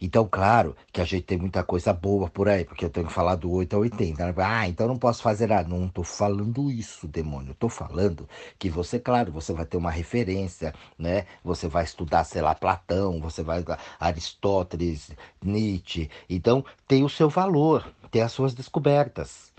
Então, 0.00 0.28
claro 0.30 0.76
que 0.92 1.00
a 1.00 1.04
gente 1.04 1.24
tem 1.24 1.36
muita 1.36 1.64
coisa 1.64 1.92
boa 1.92 2.30
por 2.30 2.48
aí, 2.48 2.64
porque 2.64 2.84
eu 2.84 2.90
tenho 2.90 3.08
que 3.08 3.12
falar 3.12 3.34
do 3.34 3.50
8 3.50 3.74
a 3.74 3.78
80. 3.80 4.24
Né? 4.24 4.34
Ah, 4.36 4.68
então 4.68 4.86
não 4.86 4.96
posso 4.96 5.20
fazer 5.20 5.48
nada. 5.48 5.68
Não 5.68 5.86
estou 5.86 6.04
falando 6.04 6.70
isso, 6.70 7.08
demônio. 7.08 7.50
Estou 7.50 7.68
falando 7.68 8.28
que 8.56 8.70
você, 8.70 9.00
claro, 9.00 9.32
você 9.32 9.52
vai 9.52 9.66
ter 9.66 9.78
uma 9.78 9.90
referência, 9.90 10.72
né? 10.96 11.26
Você 11.42 11.66
vai 11.66 11.82
estudar, 11.82 12.22
sei 12.22 12.40
lá, 12.40 12.54
Platão, 12.54 13.20
você 13.20 13.42
vai 13.42 13.64
Aristóteles, 13.98 15.10
Nietzsche. 15.42 16.08
Então, 16.30 16.64
tem 16.86 17.02
o 17.02 17.08
seu 17.08 17.28
valor, 17.28 17.92
tem 18.12 18.22
as 18.22 18.30
suas 18.30 18.54
descobertas. 18.54 19.52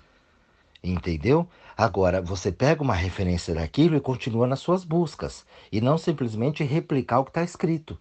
Entendeu? 0.81 1.45
Agora, 1.79 2.21
você 2.21 2.51
pega 2.51 2.83
uma 2.83 2.93
referência 2.93 3.55
daquilo 3.55 3.95
e 3.95 4.01
continua 4.01 4.45
nas 4.45 4.59
suas 4.59 4.83
buscas, 4.83 5.45
e 5.71 5.79
não 5.79 5.97
simplesmente 5.97 6.61
replicar 6.61 7.19
o 7.19 7.23
que 7.23 7.29
está 7.29 7.41
escrito. 7.41 7.97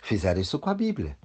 Fizeram 0.00 0.40
isso 0.40 0.56
com 0.60 0.70
a 0.70 0.74
Bíblia. 0.74 1.18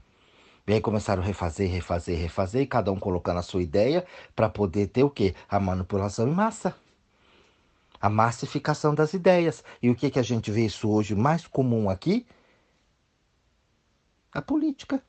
E 0.66 0.74
aí 0.74 0.82
começaram 0.82 1.22
a 1.22 1.26
refazer, 1.26 1.70
refazer, 1.70 2.18
refazer, 2.18 2.64
e 2.64 2.66
cada 2.66 2.92
um 2.92 2.98
colocando 2.98 3.38
a 3.38 3.44
sua 3.44 3.62
ideia 3.62 4.08
para 4.36 4.50
poder 4.50 4.88
ter 4.88 5.04
o 5.04 5.10
quê? 5.12 5.36
A 5.48 5.60
manipulação 5.60 6.28
em 6.28 6.34
massa. 6.34 6.76
A 8.02 8.10
massificação 8.10 8.96
das 8.96 9.14
ideias. 9.14 9.64
E 9.80 9.92
o 9.92 9.96
que, 9.96 10.10
que 10.10 10.18
a 10.18 10.24
gente 10.24 10.50
vê 10.50 10.66
isso 10.66 10.90
hoje 10.90 11.14
mais 11.14 11.46
comum 11.46 11.92
aqui? 11.92 12.26
A 14.34 14.42
política. 14.42 15.00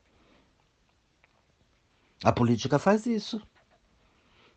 A 2.22 2.30
política 2.30 2.78
faz 2.78 3.06
isso. 3.06 3.40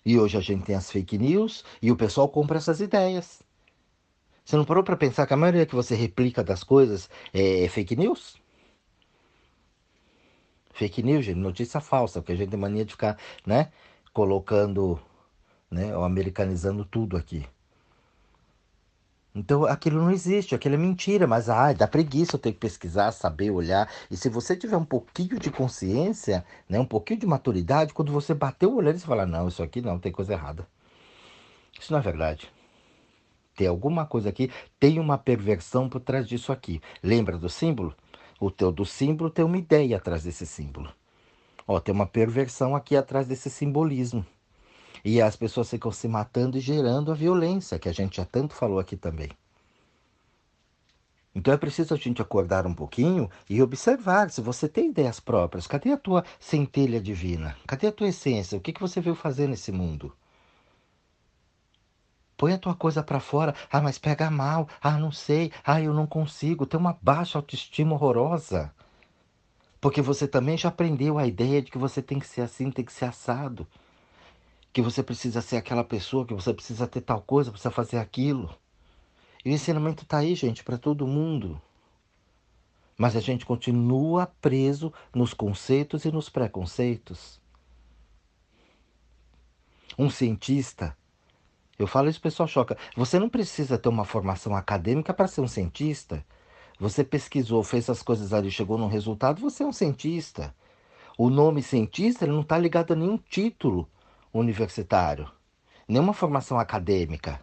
E 0.05 0.17
hoje 0.19 0.37
a 0.37 0.41
gente 0.41 0.63
tem 0.65 0.75
as 0.75 0.91
fake 0.91 1.17
news 1.17 1.63
e 1.81 1.91
o 1.91 1.95
pessoal 1.95 2.27
compra 2.27 2.57
essas 2.57 2.81
ideias. 2.81 3.41
Você 4.43 4.57
não 4.57 4.65
parou 4.65 4.83
para 4.83 4.97
pensar 4.97 5.27
que 5.27 5.33
a 5.33 5.37
maioria 5.37 5.65
que 5.65 5.75
você 5.75 5.95
replica 5.95 6.43
das 6.43 6.63
coisas 6.63 7.09
é, 7.33 7.67
fake 7.69 7.95
news? 7.95 8.41
Fake 10.73 11.03
news, 11.03 11.25
gente, 11.25 11.37
notícia 11.37 11.79
falsa, 11.79 12.21
porque 12.21 12.31
a 12.33 12.35
gente 12.35 12.49
tem 12.49 12.59
mania 12.59 12.83
de 12.83 12.91
ficar, 12.91 13.17
né, 13.45 13.71
colocando, 14.13 14.99
né, 15.69 15.95
ou 15.95 16.03
americanizando 16.03 16.83
tudo 16.83 17.15
aqui. 17.17 17.45
Então 19.33 19.65
aquilo 19.65 20.01
não 20.01 20.11
existe, 20.11 20.53
aquilo 20.53 20.75
é 20.75 20.77
mentira, 20.77 21.25
mas 21.25 21.49
ah, 21.49 21.71
dá 21.71 21.87
preguiça 21.87 22.35
eu 22.35 22.39
ter 22.39 22.51
que 22.51 22.59
pesquisar, 22.59 23.11
saber, 23.11 23.49
olhar. 23.49 23.89
E 24.09 24.17
se 24.17 24.27
você 24.27 24.55
tiver 24.55 24.75
um 24.75 24.83
pouquinho 24.83 25.39
de 25.39 25.49
consciência, 25.49 26.43
né, 26.67 26.79
um 26.79 26.85
pouquinho 26.85 27.19
de 27.21 27.25
maturidade, 27.25 27.93
quando 27.93 28.11
você 28.11 28.33
bater 28.33 28.65
o 28.65 28.75
olhar, 28.75 28.93
você 28.93 29.05
fala, 29.05 29.25
não, 29.25 29.47
isso 29.47 29.63
aqui 29.63 29.81
não, 29.81 29.97
tem 29.97 30.11
coisa 30.11 30.33
errada. 30.33 30.67
Isso 31.79 31.93
não 31.93 31.99
é 31.99 32.01
verdade. 32.01 32.51
Tem 33.55 33.67
alguma 33.67 34.05
coisa 34.05 34.29
aqui, 34.29 34.51
tem 34.79 34.99
uma 34.99 35.17
perversão 35.17 35.87
por 35.87 36.01
trás 36.01 36.27
disso 36.27 36.51
aqui. 36.51 36.81
Lembra 37.01 37.37
do 37.37 37.49
símbolo? 37.49 37.95
O 38.39 38.51
teu 38.51 38.71
do 38.71 38.85
símbolo 38.85 39.29
tem 39.29 39.45
uma 39.45 39.57
ideia 39.57 39.97
atrás 39.97 40.23
desse 40.23 40.45
símbolo. 40.45 40.91
Ó, 41.67 41.79
tem 41.79 41.93
uma 41.93 42.07
perversão 42.07 42.75
aqui 42.75 42.97
atrás 42.97 43.27
desse 43.27 43.49
simbolismo. 43.49 44.25
E 45.03 45.21
as 45.21 45.35
pessoas 45.35 45.69
ficam 45.69 45.91
se 45.91 46.07
matando 46.07 46.57
e 46.57 46.61
gerando 46.61 47.11
a 47.11 47.15
violência, 47.15 47.79
que 47.79 47.89
a 47.89 47.93
gente 47.93 48.17
já 48.17 48.25
tanto 48.25 48.53
falou 48.53 48.79
aqui 48.79 48.95
também. 48.95 49.29
Então 51.33 51.53
é 51.53 51.57
preciso 51.57 51.93
a 51.93 51.97
gente 51.97 52.21
acordar 52.21 52.67
um 52.67 52.73
pouquinho 52.73 53.29
e 53.49 53.61
observar 53.61 54.29
se 54.29 54.41
você 54.41 54.67
tem 54.67 54.89
ideias 54.89 55.19
próprias. 55.19 55.65
Cadê 55.65 55.91
a 55.91 55.97
tua 55.97 56.25
centelha 56.39 56.99
divina? 56.99 57.55
Cadê 57.65 57.87
a 57.87 57.91
tua 57.91 58.09
essência? 58.09 58.57
O 58.57 58.61
que, 58.61 58.73
que 58.73 58.81
você 58.81 58.99
veio 58.99 59.15
fazer 59.15 59.47
nesse 59.47 59.71
mundo? 59.71 60.13
Põe 62.35 62.53
a 62.53 62.57
tua 62.57 62.75
coisa 62.75 63.01
para 63.01 63.19
fora. 63.19 63.55
Ah, 63.71 63.79
mas 63.79 63.97
pega 63.97 64.29
mal. 64.29 64.67
Ah, 64.81 64.97
não 64.97 65.11
sei. 65.11 65.53
Ah, 65.63 65.79
eu 65.79 65.93
não 65.93 66.05
consigo. 66.05 66.65
Tem 66.65 66.79
uma 66.79 66.97
baixa 67.01 67.37
autoestima 67.37 67.93
horrorosa. 67.93 68.73
Porque 69.79 70.01
você 70.01 70.27
também 70.27 70.57
já 70.57 70.67
aprendeu 70.69 71.17
a 71.17 71.25
ideia 71.25 71.61
de 71.61 71.71
que 71.71 71.77
você 71.77 72.01
tem 72.01 72.19
que 72.19 72.27
ser 72.27 72.41
assim, 72.41 72.69
tem 72.71 72.83
que 72.83 72.91
ser 72.91 73.05
assado 73.05 73.65
que 74.73 74.81
você 74.81 75.03
precisa 75.03 75.41
ser 75.41 75.57
aquela 75.57 75.83
pessoa, 75.83 76.25
que 76.25 76.33
você 76.33 76.53
precisa 76.53 76.87
ter 76.87 77.01
tal 77.01 77.21
coisa, 77.21 77.51
precisa 77.51 77.71
fazer 77.71 77.97
aquilo. 77.97 78.55
E 79.43 79.49
o 79.49 79.53
ensinamento 79.53 80.03
está 80.03 80.19
aí, 80.19 80.35
gente, 80.35 80.63
para 80.63 80.77
todo 80.77 81.07
mundo. 81.07 81.61
Mas 82.97 83.15
a 83.15 83.19
gente 83.19 83.45
continua 83.45 84.27
preso 84.39 84.93
nos 85.13 85.33
conceitos 85.33 86.05
e 86.05 86.11
nos 86.11 86.29
preconceitos. 86.29 87.41
Um 89.97 90.09
cientista, 90.09 90.95
eu 91.77 91.87
falo 91.87 92.09
isso, 92.09 92.19
o 92.19 92.21
pessoal 92.21 92.47
choca. 92.47 92.77
Você 92.95 93.19
não 93.19 93.27
precisa 93.27 93.77
ter 93.77 93.89
uma 93.89 94.05
formação 94.05 94.55
acadêmica 94.55 95.13
para 95.13 95.27
ser 95.27 95.41
um 95.41 95.47
cientista. 95.47 96.23
Você 96.79 97.03
pesquisou, 97.03 97.63
fez 97.63 97.89
as 97.89 98.01
coisas 98.01 98.33
ali, 98.33 98.49
chegou 98.49 98.77
num 98.77 98.87
resultado, 98.87 99.41
você 99.41 99.63
é 99.63 99.65
um 99.65 99.73
cientista. 99.73 100.55
O 101.17 101.29
nome 101.29 101.61
cientista 101.61 102.25
não 102.25 102.41
está 102.41 102.57
ligado 102.57 102.93
a 102.93 102.95
nenhum 102.95 103.17
título 103.17 103.89
universitário, 104.33 105.29
nenhuma 105.87 106.13
formação 106.13 106.59
acadêmica. 106.59 107.41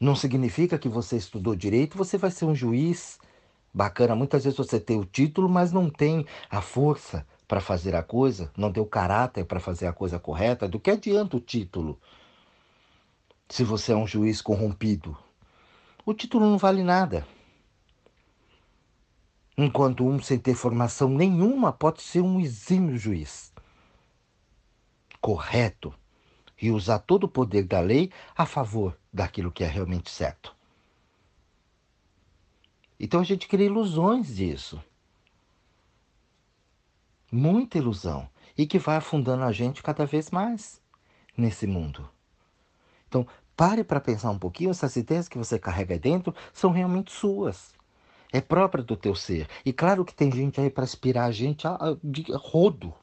Não 0.00 0.14
significa 0.14 0.78
que 0.78 0.88
você 0.88 1.16
estudou 1.16 1.54
direito, 1.54 1.96
você 1.96 2.18
vai 2.18 2.30
ser 2.30 2.44
um 2.44 2.54
juiz 2.54 3.18
bacana. 3.72 4.14
Muitas 4.14 4.44
vezes 4.44 4.56
você 4.56 4.78
tem 4.78 4.98
o 4.98 5.04
título, 5.04 5.48
mas 5.48 5.72
não 5.72 5.88
tem 5.88 6.26
a 6.50 6.60
força 6.60 7.26
para 7.48 7.60
fazer 7.60 7.94
a 7.94 8.02
coisa, 8.02 8.50
não 8.56 8.72
tem 8.72 8.82
o 8.82 8.86
caráter 8.86 9.44
para 9.44 9.60
fazer 9.60 9.86
a 9.86 9.92
coisa 9.92 10.18
correta. 10.18 10.68
Do 10.68 10.80
que 10.80 10.90
adianta 10.90 11.36
o 11.36 11.40
título? 11.40 11.98
Se 13.48 13.62
você 13.62 13.92
é 13.92 13.96
um 13.96 14.06
juiz 14.06 14.42
corrompido, 14.42 15.16
o 16.04 16.12
título 16.12 16.44
não 16.46 16.58
vale 16.58 16.82
nada. 16.82 17.26
Enquanto 19.56 20.04
um 20.04 20.20
sem 20.20 20.38
ter 20.38 20.54
formação 20.54 21.08
nenhuma 21.08 21.72
pode 21.72 22.02
ser 22.02 22.20
um 22.20 22.38
exímio 22.40 22.98
juiz 22.98 23.54
correto 25.26 25.92
e 26.62 26.70
usar 26.70 27.00
todo 27.00 27.24
o 27.24 27.28
poder 27.28 27.64
da 27.64 27.80
lei 27.80 28.12
a 28.36 28.46
favor 28.46 28.96
daquilo 29.12 29.50
que 29.50 29.64
é 29.64 29.66
realmente 29.66 30.08
certo. 30.08 30.54
Então 32.98 33.18
a 33.18 33.24
gente 33.24 33.48
cria 33.48 33.66
ilusões 33.66 34.36
disso. 34.36 34.80
Muita 37.32 37.76
ilusão. 37.76 38.28
E 38.56 38.68
que 38.68 38.78
vai 38.78 38.98
afundando 38.98 39.42
a 39.42 39.50
gente 39.50 39.82
cada 39.82 40.06
vez 40.06 40.30
mais 40.30 40.80
nesse 41.36 41.66
mundo. 41.66 42.08
Então, 43.08 43.26
pare 43.56 43.82
para 43.82 44.00
pensar 44.00 44.30
um 44.30 44.38
pouquinho, 44.38 44.70
essas 44.70 44.94
ideias 44.94 45.28
que 45.28 45.36
você 45.36 45.58
carrega 45.58 45.94
aí 45.94 45.98
dentro 45.98 46.32
são 46.54 46.70
realmente 46.70 47.10
suas. 47.10 47.74
É 48.32 48.40
própria 48.40 48.84
do 48.84 48.96
teu 48.96 49.16
ser. 49.16 49.48
E 49.64 49.72
claro 49.72 50.04
que 50.04 50.14
tem 50.14 50.30
gente 50.30 50.60
aí 50.60 50.70
para 50.70 50.84
inspirar 50.84 51.24
a 51.24 51.32
gente 51.32 51.66
de 52.04 52.30
rodo. 52.32 52.94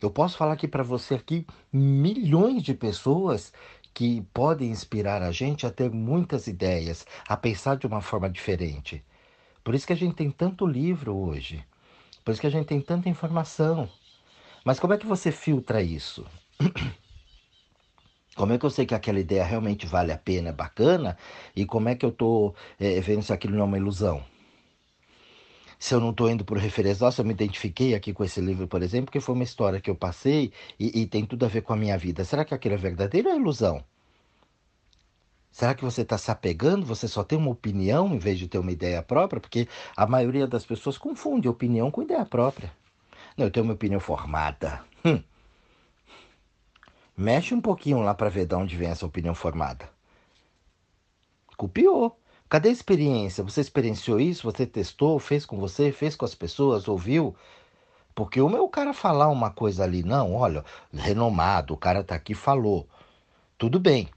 Eu 0.00 0.10
posso 0.10 0.36
falar 0.36 0.52
aqui 0.52 0.68
para 0.68 0.82
você 0.82 1.14
aqui 1.14 1.44
milhões 1.72 2.62
de 2.62 2.72
pessoas 2.72 3.52
que 3.92 4.22
podem 4.32 4.70
inspirar 4.70 5.22
a 5.22 5.32
gente 5.32 5.66
a 5.66 5.70
ter 5.70 5.90
muitas 5.90 6.46
ideias, 6.46 7.04
a 7.28 7.36
pensar 7.36 7.76
de 7.76 7.86
uma 7.86 8.00
forma 8.00 8.30
diferente. 8.30 9.04
Por 9.64 9.74
isso 9.74 9.86
que 9.86 9.92
a 9.92 9.96
gente 9.96 10.14
tem 10.14 10.30
tanto 10.30 10.66
livro 10.66 11.16
hoje. 11.16 11.64
Por 12.24 12.30
isso 12.30 12.40
que 12.40 12.46
a 12.46 12.50
gente 12.50 12.66
tem 12.66 12.80
tanta 12.80 13.08
informação. 13.08 13.88
Mas 14.64 14.78
como 14.78 14.92
é 14.92 14.98
que 14.98 15.06
você 15.06 15.32
filtra 15.32 15.82
isso? 15.82 16.24
Como 18.36 18.52
é 18.52 18.58
que 18.58 18.64
eu 18.64 18.70
sei 18.70 18.86
que 18.86 18.94
aquela 18.94 19.18
ideia 19.18 19.44
realmente 19.44 19.84
vale 19.84 20.12
a 20.12 20.16
pena, 20.16 20.50
é 20.50 20.52
bacana? 20.52 21.18
E 21.56 21.66
como 21.66 21.88
é 21.88 21.96
que 21.96 22.06
eu 22.06 22.10
estou 22.10 22.54
é, 22.78 23.00
vendo 23.00 23.20
se 23.20 23.32
aquilo 23.32 23.56
não 23.56 23.62
é 23.62 23.64
uma 23.64 23.76
ilusão? 23.76 24.22
Se 25.78 25.94
eu 25.94 26.00
não 26.00 26.10
estou 26.10 26.28
indo 26.30 26.44
por 26.44 26.58
referência, 26.58 27.10
se 27.10 27.20
eu 27.20 27.24
me 27.24 27.32
identifiquei 27.32 27.94
aqui 27.94 28.12
com 28.12 28.24
esse 28.24 28.40
livro, 28.40 28.66
por 28.66 28.82
exemplo, 28.82 29.12
que 29.12 29.20
foi 29.20 29.34
uma 29.34 29.44
história 29.44 29.80
que 29.80 29.88
eu 29.88 29.94
passei 29.94 30.52
e, 30.78 31.02
e 31.02 31.06
tem 31.06 31.24
tudo 31.24 31.44
a 31.44 31.48
ver 31.48 31.62
com 31.62 31.72
a 31.72 31.76
minha 31.76 31.96
vida. 31.96 32.24
Será 32.24 32.44
que 32.44 32.52
aquilo 32.52 32.74
é 32.74 32.78
verdadeiro 32.78 33.28
ou 33.28 33.34
é 33.34 33.38
ilusão? 33.38 33.84
Será 35.50 35.74
que 35.74 35.84
você 35.84 36.02
está 36.02 36.18
se 36.18 36.30
apegando? 36.30 36.84
Você 36.86 37.08
só 37.08 37.24
tem 37.24 37.38
uma 37.38 37.50
opinião 37.50 38.14
em 38.14 38.18
vez 38.18 38.38
de 38.38 38.48
ter 38.48 38.58
uma 38.58 38.72
ideia 38.72 39.02
própria? 39.02 39.40
Porque 39.40 39.68
a 39.96 40.06
maioria 40.06 40.46
das 40.46 40.64
pessoas 40.64 40.98
confunde 40.98 41.48
opinião 41.48 41.90
com 41.90 42.02
ideia 42.02 42.24
própria. 42.24 42.72
Não, 43.36 43.46
eu 43.46 43.50
tenho 43.50 43.64
uma 43.64 43.74
opinião 43.74 44.00
formada. 44.00 44.84
Hum. 45.04 45.22
Mexe 47.16 47.54
um 47.54 47.60
pouquinho 47.60 48.00
lá 48.00 48.14
para 48.14 48.28
ver 48.28 48.46
de 48.46 48.54
onde 48.54 48.76
vem 48.76 48.88
essa 48.88 49.06
opinião 49.06 49.34
formada. 49.34 49.88
Copiou. 51.56 52.16
Cadê 52.48 52.70
a 52.70 52.72
experiência? 52.72 53.44
Você 53.44 53.60
experienciou 53.60 54.18
isso? 54.20 54.44
Você 54.44 54.66
testou? 54.66 55.18
Fez 55.18 55.44
com 55.44 55.58
você? 55.58 55.92
Fez 55.92 56.16
com 56.16 56.24
as 56.24 56.34
pessoas? 56.34 56.88
Ouviu? 56.88 57.36
Porque 58.14 58.40
o 58.40 58.48
meu 58.48 58.68
cara 58.68 58.92
falar 58.92 59.28
uma 59.28 59.50
coisa 59.50 59.84
ali, 59.84 60.02
não, 60.02 60.34
olha, 60.34 60.64
renomado, 60.92 61.74
o 61.74 61.76
cara 61.76 62.02
tá 62.02 62.14
aqui 62.14 62.34
falou. 62.34 62.88
Tudo 63.56 63.78
bem. 63.78 64.08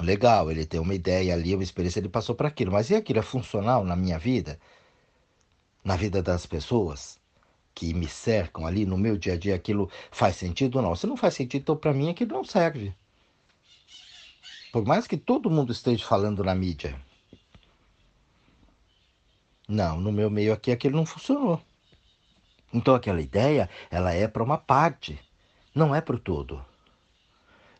Legal, 0.00 0.50
ele 0.50 0.64
tem 0.66 0.80
uma 0.80 0.94
ideia 0.94 1.34
ali, 1.34 1.54
uma 1.54 1.62
experiência, 1.62 2.00
ele 2.00 2.08
passou 2.08 2.34
para 2.34 2.48
aquilo. 2.48 2.72
Mas 2.72 2.90
e 2.90 2.94
aquilo 2.94 3.18
é 3.18 3.22
funcional 3.22 3.84
na 3.84 3.96
minha 3.96 4.18
vida? 4.18 4.58
Na 5.84 5.96
vida 5.96 6.22
das 6.22 6.46
pessoas? 6.46 7.18
que 7.74 7.92
me 7.92 8.06
cercam 8.06 8.66
ali 8.66 8.86
no 8.86 8.96
meu 8.96 9.18
dia 9.18 9.34
a 9.34 9.36
dia, 9.36 9.54
aquilo 9.54 9.90
faz 10.10 10.36
sentido 10.36 10.76
ou 10.76 10.82
não? 10.82 10.94
Se 10.94 11.06
não 11.06 11.16
faz 11.16 11.34
sentido, 11.34 11.62
então 11.62 11.76
para 11.76 11.92
mim 11.92 12.08
aquilo 12.08 12.32
não 12.32 12.44
serve. 12.44 12.94
Por 14.72 14.84
mais 14.84 15.06
que 15.06 15.16
todo 15.16 15.50
mundo 15.50 15.72
esteja 15.72 16.04
falando 16.06 16.44
na 16.44 16.54
mídia. 16.54 16.96
Não, 19.68 19.98
no 19.98 20.12
meu 20.12 20.30
meio 20.30 20.52
aqui 20.52 20.70
aquilo 20.70 20.96
não 20.96 21.06
funcionou. 21.06 21.60
Então 22.72 22.94
aquela 22.94 23.20
ideia, 23.20 23.68
ela 23.90 24.12
é 24.12 24.28
para 24.28 24.42
uma 24.42 24.58
parte, 24.58 25.18
não 25.74 25.94
é 25.94 26.00
para 26.00 26.16
o 26.16 26.18
todo. 26.18 26.64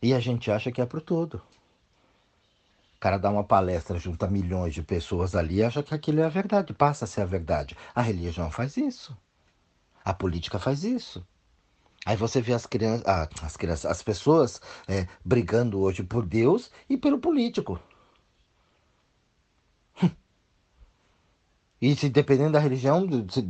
E 0.01 0.13
a 0.13 0.19
gente 0.19 0.49
acha 0.49 0.71
que 0.71 0.81
é 0.81 0.85
para 0.85 0.97
o 0.97 1.01
todo. 1.01 1.41
O 2.95 2.99
cara 2.99 3.17
dá 3.17 3.29
uma 3.29 3.43
palestra, 3.43 3.99
junta 3.99 4.27
milhões 4.27 4.73
de 4.73 4.81
pessoas 4.81 5.35
ali 5.35 5.63
acha 5.63 5.83
que 5.83 5.93
aquilo 5.93 6.21
é 6.21 6.25
a 6.25 6.29
verdade, 6.29 6.73
passa 6.73 7.05
a 7.05 7.07
ser 7.07 7.21
a 7.21 7.25
verdade. 7.25 7.77
A 7.93 8.01
religião 8.01 8.49
faz 8.49 8.77
isso. 8.77 9.15
A 10.03 10.13
política 10.13 10.57
faz 10.57 10.83
isso. 10.83 11.25
Aí 12.05 12.15
você 12.15 12.39
vê 12.39 12.53
as 12.53 12.65
crianças, 12.65 13.03
ah, 13.07 13.27
as, 13.41 13.57
crianças 13.57 13.89
as 13.89 14.01
pessoas 14.01 14.61
é, 14.87 15.07
brigando 15.23 15.79
hoje 15.81 16.03
por 16.03 16.25
Deus 16.25 16.71
e 16.87 16.95
pelo 16.95 17.19
político. 17.19 17.79
E 21.85 21.95
se 21.95 22.09
dependendo 22.09 22.53
da 22.53 22.59
religião, 22.59 23.07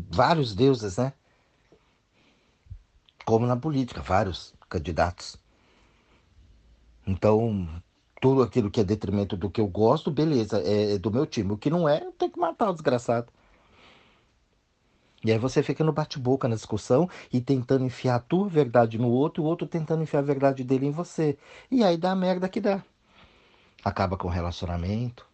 vários 0.09 0.53
deuses, 0.53 0.97
né? 0.97 1.13
Como 3.23 3.47
na 3.47 3.55
política, 3.55 4.01
vários 4.01 4.53
candidatos. 4.67 5.37
Então, 7.07 7.65
tudo 8.19 8.43
aquilo 8.43 8.69
que 8.69 8.81
é 8.81 8.83
detrimento 8.83 9.37
do 9.37 9.49
que 9.49 9.61
eu 9.61 9.67
gosto, 9.67 10.11
beleza, 10.11 10.61
é, 10.61 10.95
é 10.95 10.97
do 10.97 11.09
meu 11.09 11.25
time. 11.25 11.53
O 11.53 11.57
que 11.57 11.69
não 11.69 11.87
é, 11.87 12.11
tem 12.17 12.29
que 12.29 12.37
matar 12.37 12.71
o 12.71 12.73
desgraçado. 12.73 13.31
E 15.23 15.31
aí 15.31 15.37
você 15.37 15.63
fica 15.63 15.81
no 15.81 15.93
bate-boca 15.93 16.49
na 16.49 16.55
discussão 16.55 17.09
e 17.31 17.39
tentando 17.39 17.85
enfiar 17.85 18.15
a 18.15 18.19
tua 18.19 18.49
verdade 18.49 18.97
no 18.97 19.07
outro 19.07 19.41
e 19.41 19.45
o 19.45 19.47
outro 19.47 19.65
tentando 19.65 20.03
enfiar 20.03 20.19
a 20.19 20.23
verdade 20.23 20.61
dele 20.61 20.87
em 20.87 20.91
você. 20.91 21.37
E 21.71 21.85
aí 21.85 21.95
dá 21.95 22.11
a 22.11 22.15
merda 22.15 22.49
que 22.49 22.59
dá. 22.59 22.83
Acaba 23.81 24.17
com 24.17 24.27
o 24.27 24.31
relacionamento, 24.31 25.25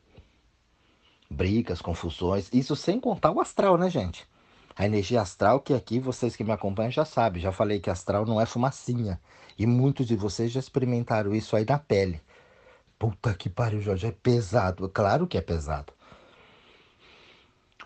brigas, 1.32 1.82
confusões. 1.82 2.50
Isso 2.54 2.76
sem 2.76 3.00
contar 3.00 3.32
o 3.32 3.40
astral, 3.40 3.78
né, 3.78 3.90
gente? 3.90 4.28
A 4.76 4.86
energia 4.86 5.22
astral, 5.22 5.60
que 5.60 5.74
aqui 5.74 6.00
vocês 6.00 6.36
que 6.36 6.44
me 6.44 6.52
acompanham 6.52 6.92
já 6.92 7.06
sabem, 7.06 7.42
já 7.42 7.52
falei 7.52 7.80
que 7.80 7.90
astral 7.90 8.26
não 8.26 8.40
é 8.40 8.46
fumacinha. 8.46 9.20
E 9.58 9.66
muitos 9.66 10.08
de 10.08 10.16
vocês 10.16 10.52
já 10.52 10.60
experimentaram 10.60 11.34
isso 11.34 11.56
aí 11.56 11.66
na 11.66 11.78
pele. 11.78 12.22
Puta 13.00 13.34
que 13.34 13.50
pariu, 13.50 13.82
Jorge, 13.82 14.08
é 14.08 14.12
pesado. 14.12 14.88
Claro 14.90 15.28
que 15.28 15.38
é 15.38 15.42
pesado. 15.42 15.94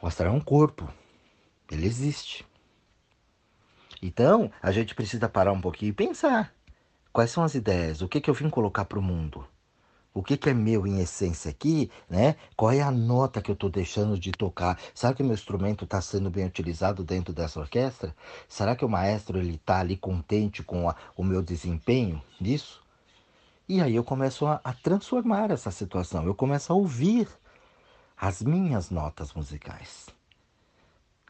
O 0.01 0.07
astral 0.07 0.33
é 0.33 0.35
um 0.35 0.41
corpo. 0.41 0.91
Ele 1.71 1.85
existe. 1.85 2.45
Então, 4.01 4.51
a 4.61 4.71
gente 4.71 4.93
precisa 4.93 5.29
parar 5.29 5.51
um 5.51 5.61
pouquinho 5.61 5.89
e 5.89 5.93
pensar. 5.93 6.53
Quais 7.11 7.31
são 7.31 7.43
as 7.43 7.55
ideias? 7.55 8.01
O 8.01 8.07
que, 8.07 8.19
que 8.19 8.29
eu 8.29 8.33
vim 8.33 8.49
colocar 8.49 8.85
para 8.85 8.99
o 8.99 9.01
mundo? 9.01 9.47
O 10.15 10.23
que, 10.23 10.37
que 10.37 10.49
é 10.49 10.53
meu 10.53 10.87
em 10.87 11.01
essência 11.01 11.51
aqui, 11.51 11.91
né? 12.09 12.37
Qual 12.55 12.71
é 12.71 12.81
a 12.81 12.89
nota 12.89 13.41
que 13.41 13.51
eu 13.51 13.53
estou 13.53 13.69
deixando 13.69 14.17
de 14.17 14.31
tocar? 14.31 14.79
Será 14.93 15.13
que 15.13 15.21
o 15.21 15.25
meu 15.25 15.35
instrumento 15.35 15.83
está 15.83 16.01
sendo 16.01 16.29
bem 16.29 16.45
utilizado 16.45 17.03
dentro 17.03 17.33
dessa 17.33 17.59
orquestra? 17.59 18.15
Será 18.47 18.75
que 18.75 18.85
o 18.85 18.89
maestro 18.89 19.37
ele 19.37 19.55
está 19.55 19.81
ali 19.81 19.97
contente 19.97 20.63
com 20.63 20.89
a, 20.89 20.95
o 21.17 21.23
meu 21.23 21.41
desempenho 21.41 22.19
nisso? 22.39 22.81
E 23.67 23.81
aí 23.81 23.93
eu 23.93 24.03
começo 24.03 24.47
a, 24.47 24.61
a 24.63 24.73
transformar 24.73 25.51
essa 25.51 25.69
situação. 25.69 26.25
Eu 26.25 26.33
começo 26.33 26.71
a 26.71 26.75
ouvir 26.75 27.27
as 28.17 28.41
minhas 28.41 28.89
notas 28.89 29.33
musicais 29.33 30.07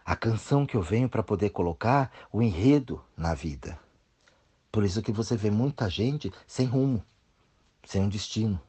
a 0.05 0.15
canção 0.15 0.67
que 0.67 0.77
eu 0.77 0.83
venho 0.83 1.09
para 1.09 1.23
poder 1.23 1.49
colocar 1.49 2.11
o 2.31 2.39
enredo 2.39 3.03
na 3.17 3.33
vida. 3.33 3.79
Por 4.71 4.85
isso 4.85 5.01
que 5.01 5.11
você 5.11 5.35
vê 5.35 5.49
muita 5.49 5.89
gente 5.89 6.31
sem 6.45 6.67
rumo, 6.67 7.03
sem 7.83 8.03
um 8.03 8.09
destino. 8.09 8.61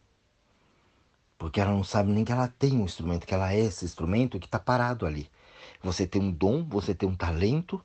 Porque 1.38 1.61
ela 1.61 1.72
não 1.72 1.85
sabe 1.85 2.11
nem 2.11 2.25
que 2.25 2.33
ela 2.33 2.49
tem 2.49 2.77
um 2.77 2.85
instrumento, 2.85 3.27
que 3.27 3.35
ela 3.35 3.53
é 3.53 3.61
esse 3.61 3.85
instrumento 3.85 4.38
que 4.38 4.46
está 4.46 4.59
parado 4.59 5.07
ali. 5.07 5.31
Você 5.83 6.07
tem 6.07 6.22
um 6.22 6.33
dom, 6.33 6.64
você 6.64 6.94
tem 6.94 7.09
um 7.09 7.14
talento, 7.14 7.83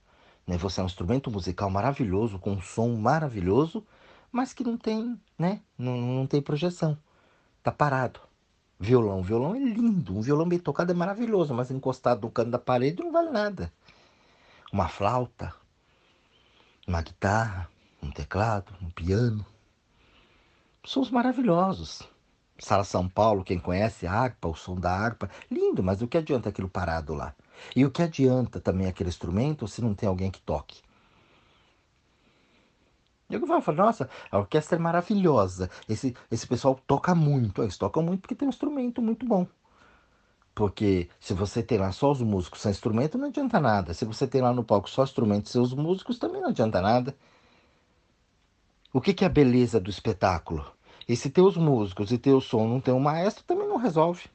né? 0.47 0.57
você 0.57 0.79
é 0.79 0.83
um 0.83 0.87
instrumento 0.87 1.29
musical 1.29 1.69
maravilhoso, 1.69 2.39
com 2.39 2.51
um 2.51 2.61
som 2.61 2.95
maravilhoso, 2.95 3.85
mas 4.31 4.53
que 4.53 4.63
não 4.63 4.77
tem, 4.77 5.19
né? 5.37 5.61
não, 5.77 5.97
não 5.97 6.27
tem 6.27 6.41
projeção. 6.41 6.97
Está 7.57 7.71
parado. 7.71 8.19
Violão. 8.79 9.21
Violão 9.21 9.55
é 9.55 9.59
lindo. 9.59 10.17
Um 10.17 10.21
violão 10.21 10.47
bem 10.47 10.57
tocado 10.57 10.91
é 10.91 10.95
maravilhoso, 10.95 11.53
mas 11.53 11.69
encostado 11.69 12.23
no 12.23 12.31
canto 12.31 12.49
da 12.49 12.57
parede 12.57 13.03
não 13.03 13.11
vale 13.11 13.29
nada. 13.29 13.71
Uma 14.73 14.87
flauta, 14.87 15.53
uma 16.87 17.01
guitarra, 17.01 17.69
um 18.01 18.09
teclado, 18.09 18.73
um 18.81 18.89
piano. 18.89 19.45
Sons 20.83 21.11
maravilhosos. 21.11 22.01
Sala 22.61 22.83
São 22.83 23.09
Paulo, 23.09 23.43
quem 23.43 23.57
conhece 23.59 24.05
a 24.05 24.13
harpa, 24.13 24.47
o 24.47 24.55
som 24.55 24.75
da 24.75 24.91
harpa, 24.91 25.29
lindo, 25.49 25.81
mas 25.81 26.01
o 26.01 26.07
que 26.07 26.17
adianta 26.17 26.49
aquilo 26.49 26.69
parado 26.69 27.13
lá? 27.15 27.33
E 27.75 27.83
o 27.83 27.89
que 27.91 28.03
adianta 28.03 28.59
também 28.61 28.87
aquele 28.87 29.09
instrumento 29.09 29.67
se 29.67 29.81
não 29.81 29.95
tem 29.95 30.07
alguém 30.07 30.29
que 30.29 30.39
toque? 30.41 30.79
Eu 33.29 33.61
falo, 33.61 33.77
nossa, 33.77 34.09
a 34.29 34.37
orquestra 34.37 34.77
é 34.77 34.79
maravilhosa. 34.79 35.69
Esse, 35.89 36.15
esse 36.29 36.45
pessoal 36.45 36.79
toca 36.85 37.15
muito. 37.15 37.63
Eles 37.63 37.77
tocam 37.77 38.03
muito 38.03 38.21
porque 38.21 38.35
tem 38.35 38.47
um 38.47 38.49
instrumento 38.49 39.01
muito 39.01 39.25
bom. 39.25 39.47
Porque 40.53 41.09
se 41.19 41.33
você 41.33 41.63
tem 41.63 41.77
lá 41.77 41.91
só 41.91 42.11
os 42.11 42.21
músicos 42.21 42.61
sem 42.61 42.71
instrumento, 42.71 43.17
não 43.17 43.29
adianta 43.29 43.59
nada. 43.59 43.93
Se 43.93 44.05
você 44.05 44.27
tem 44.27 44.41
lá 44.41 44.53
no 44.53 44.63
palco 44.63 44.89
só 44.89 45.03
instrumentos 45.03 45.49
e 45.49 45.53
seus 45.53 45.73
músicos, 45.73 46.19
também 46.19 46.41
não 46.41 46.49
adianta 46.49 46.81
nada. 46.81 47.15
O 48.93 48.99
que, 49.01 49.13
que 49.13 49.23
é 49.23 49.27
a 49.27 49.29
beleza 49.29 49.79
do 49.79 49.89
espetáculo? 49.89 50.65
E 51.07 51.15
se 51.15 51.31
os 51.41 51.57
músicos 51.57 52.11
e 52.11 52.17
tem 52.17 52.33
o 52.33 52.41
som, 52.41 52.67
não 52.67 52.79
tem 52.79 52.93
o 52.93 52.99
maestro, 52.99 53.43
também 53.43 53.67
não 53.67 53.77
resolve. 53.77 54.29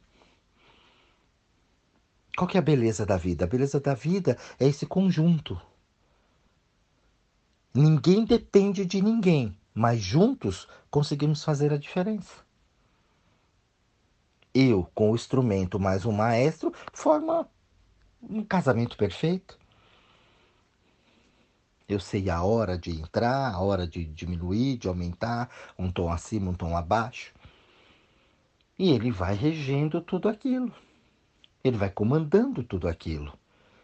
Qual 2.37 2.47
que 2.47 2.59
é 2.59 2.61
a 2.61 2.63
beleza 2.63 3.07
da 3.07 3.17
vida? 3.17 3.45
A 3.45 3.49
beleza 3.49 3.81
da 3.81 3.95
vida 3.95 4.37
é 4.61 4.67
esse 4.67 4.85
conjunto. 4.85 5.61
Ninguém 7.73 8.25
depende 8.25 8.85
de 8.85 9.01
ninguém, 9.03 9.57
mas 9.75 10.01
juntos 10.01 10.69
conseguimos 10.91 11.43
fazer 11.43 11.73
a 11.73 11.79
diferença. 11.79 12.45
Eu, 14.55 14.89
com 14.95 15.11
o 15.11 15.15
instrumento 15.15 15.79
mais 15.79 16.07
um 16.07 16.13
maestro, 16.13 16.73
forma 16.93 17.49
um 18.23 18.43
casamento 18.43 18.97
perfeito. 18.97 19.59
Eu 21.89 22.01
sei 22.01 22.29
a 22.29 22.43
hora 22.43 22.77
de 22.77 22.91
entrar, 22.91 23.55
a 23.55 23.61
hora 23.61 23.87
de 23.87 24.05
diminuir, 24.05 24.77
de 24.77 24.89
aumentar, 24.89 25.49
um 25.79 25.91
tom 25.91 26.11
acima, 26.11 26.51
um 26.51 26.55
tom 26.55 26.77
abaixo. 26.77 27.33
E 28.77 28.91
ele 28.91 29.13
vai 29.13 29.35
regendo 29.35 30.01
tudo 30.01 30.29
aquilo. 30.29 30.73
Ele 31.63 31.77
vai 31.77 31.89
comandando 31.89 32.65
tudo 32.65 32.89
aquilo. 32.89 33.33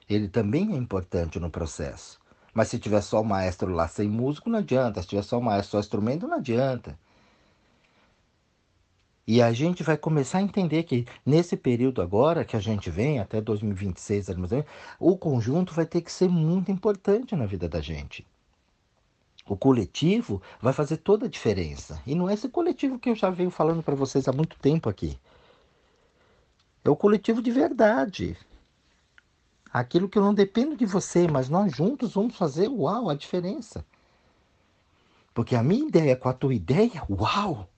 Ele 0.09 0.29
também 0.29 0.73
é 0.75 0.77
importante 0.77 1.39
no 1.39 1.49
processo. 1.49 2.21
Mas 2.53 2.69
se 2.69 2.79
tiver 2.79 3.01
só 3.01 3.21
o 3.21 3.25
maestro 3.25 3.73
lá 3.73 3.87
sem 3.87 4.09
músico, 4.09 4.51
não 4.51 4.59
adianta. 4.59 5.01
Se 5.01 5.09
tiver 5.09 5.23
só 5.23 5.39
o 5.39 5.43
maestro 5.43 5.73
só 5.73 5.81
instrumento, 5.81 6.27
não 6.27 6.39
adianta. 6.39 6.99
E 9.27 9.41
a 9.41 9.53
gente 9.53 9.83
vai 9.85 9.97
começar 9.97 10.39
a 10.39 10.43
entender 10.43 10.83
que 10.83 11.07
nesse 11.25 11.57
período 11.57 12.03
agora 12.03 12.45
que 12.45 12.57
a 12.57 12.61
gente 12.61 12.91
vem, 12.91 13.21
até 13.21 13.41
2026, 13.41 14.27
o 14.99 15.17
conjunto 15.17 15.73
vai 15.73 15.87
ter 15.87 16.01
que 16.01 16.11
ser 16.11 16.29
muito 16.29 16.73
importante 16.73 17.37
na 17.37 17.47
vida 17.47 17.69
da 17.69 17.81
gente. 17.81 18.27
O 19.47 19.57
coletivo 19.57 20.43
vai 20.61 20.73
fazer 20.73 20.99
toda 20.99 21.27
a 21.27 21.29
diferença. 21.29 22.01
E 22.07 22.15
não 22.15 22.29
é 22.29 22.35
esse 22.35 22.49
coletivo 22.49 22.99
que 22.99 23.11
eu 23.11 23.15
já 23.15 23.31
venho 23.31 23.51
falando 23.51 23.83
para 23.83 23.95
vocês 23.95 24.27
há 24.29 24.33
muito 24.33 24.57
tempo 24.59 24.89
aqui. 24.89 25.19
É 26.85 26.91
o 26.91 26.97
coletivo 26.97 27.41
de 27.43 27.51
verdade. 27.51 28.37
aquilo 29.73 30.09
que 30.09 30.19
eu 30.19 30.23
não 30.23 30.35
dependo 30.35 30.77
de 30.77 30.85
você, 30.85 31.27
mas 31.27 31.49
nós 31.49 31.75
juntos 31.75 32.15
vamos 32.15 32.37
fazer, 32.37 32.69
uau, 32.69 33.09
a 33.09 33.15
diferença. 33.15 33.85
Porque 35.35 35.57
a 35.57 35.63
minha 35.63 35.89
ideia 35.89 36.17
com 36.17 36.29
a 36.29 36.33
tua 36.35 36.55
ideia, 36.55 37.03
uau! 37.09 37.69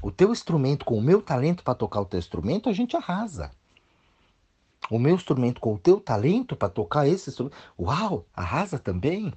O 0.00 0.10
teu 0.10 0.30
instrumento 0.30 0.84
com 0.84 0.96
o 0.96 1.02
meu 1.02 1.20
talento 1.20 1.62
para 1.64 1.74
tocar 1.74 2.00
o 2.00 2.04
teu 2.04 2.18
instrumento, 2.18 2.68
a 2.68 2.72
gente 2.72 2.96
arrasa. 2.96 3.50
O 4.90 4.98
meu 4.98 5.14
instrumento 5.14 5.60
com 5.60 5.74
o 5.74 5.78
teu 5.78 6.00
talento 6.00 6.56
para 6.56 6.68
tocar 6.68 7.06
esse 7.06 7.30
instrumento, 7.30 7.56
uau, 7.78 8.24
arrasa 8.34 8.78
também. 8.78 9.32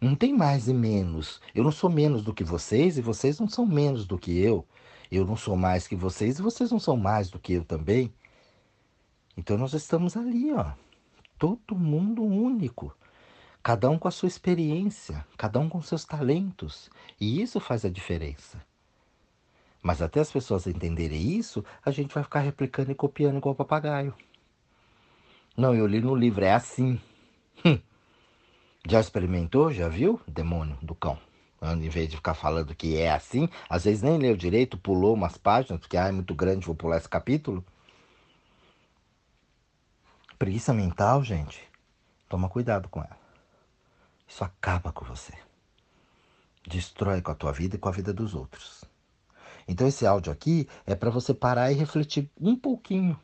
Não 0.00 0.14
tem 0.14 0.32
mais 0.32 0.68
e 0.68 0.74
menos. 0.74 1.40
Eu 1.54 1.64
não 1.64 1.72
sou 1.72 1.90
menos 1.90 2.22
do 2.22 2.32
que 2.32 2.44
vocês 2.44 2.96
e 2.96 3.02
vocês 3.02 3.40
não 3.40 3.48
são 3.48 3.66
menos 3.66 4.06
do 4.06 4.16
que 4.16 4.38
eu. 4.38 4.64
Eu 5.10 5.26
não 5.26 5.36
sou 5.36 5.56
mais 5.56 5.88
que 5.88 5.96
vocês 5.96 6.38
e 6.38 6.42
vocês 6.42 6.70
não 6.70 6.78
são 6.78 6.96
mais 6.96 7.28
do 7.30 7.38
que 7.38 7.54
eu 7.54 7.64
também. 7.64 8.12
Então 9.36 9.58
nós 9.58 9.72
estamos 9.72 10.16
ali, 10.16 10.52
ó. 10.52 10.72
Todo 11.38 11.74
mundo 11.74 12.22
único. 12.22 12.94
Cada 13.62 13.90
um 13.90 13.98
com 13.98 14.08
a 14.08 14.12
sua 14.12 14.28
experiência, 14.28 15.26
cada 15.36 15.58
um 15.58 15.68
com 15.68 15.82
seus 15.82 16.04
talentos. 16.04 16.88
E 17.20 17.42
isso 17.42 17.58
faz 17.58 17.84
a 17.84 17.90
diferença. 17.90 18.67
Mas 19.82 20.02
até 20.02 20.20
as 20.20 20.30
pessoas 20.30 20.66
entenderem 20.66 21.36
isso, 21.36 21.64
a 21.84 21.90
gente 21.90 22.12
vai 22.12 22.22
ficar 22.22 22.40
replicando 22.40 22.90
e 22.90 22.94
copiando 22.94 23.38
igual 23.38 23.54
papagaio. 23.54 24.14
Não, 25.56 25.74
eu 25.74 25.86
li 25.86 26.00
no 26.00 26.14
livro, 26.14 26.44
é 26.44 26.52
assim. 26.52 27.00
Hum. 27.64 27.78
Já 28.88 29.00
experimentou? 29.00 29.72
Já 29.72 29.88
viu? 29.88 30.20
Demônio 30.26 30.78
do 30.80 30.94
cão. 30.94 31.18
Em 31.60 31.88
vez 31.88 32.08
de 32.08 32.16
ficar 32.16 32.34
falando 32.34 32.74
que 32.74 32.96
é 32.96 33.10
assim, 33.10 33.48
às 33.68 33.84
vezes 33.84 34.00
nem 34.00 34.16
leu 34.16 34.36
direito, 34.36 34.78
pulou 34.78 35.14
umas 35.14 35.36
páginas, 35.36 35.80
porque 35.80 35.96
ah, 35.96 36.06
é 36.06 36.12
muito 36.12 36.32
grande, 36.32 36.64
vou 36.64 36.74
pular 36.74 36.98
esse 36.98 37.08
capítulo. 37.08 37.64
Preguiça 40.38 40.72
mental, 40.72 41.24
gente, 41.24 41.60
toma 42.28 42.48
cuidado 42.48 42.88
com 42.88 43.00
ela. 43.00 43.18
Isso 44.28 44.44
acaba 44.44 44.92
com 44.92 45.04
você. 45.04 45.32
Destrói 46.64 47.20
com 47.20 47.32
a 47.32 47.34
tua 47.34 47.50
vida 47.50 47.74
e 47.74 47.78
com 47.78 47.88
a 47.88 47.92
vida 47.92 48.12
dos 48.12 48.34
outros. 48.34 48.84
Então 49.68 49.86
esse 49.86 50.06
áudio 50.06 50.32
aqui 50.32 50.66
é 50.86 50.94
para 50.94 51.10
você 51.10 51.34
parar 51.34 51.70
e 51.70 51.74
refletir 51.74 52.30
um 52.40 52.56
pouquinho 52.56 53.20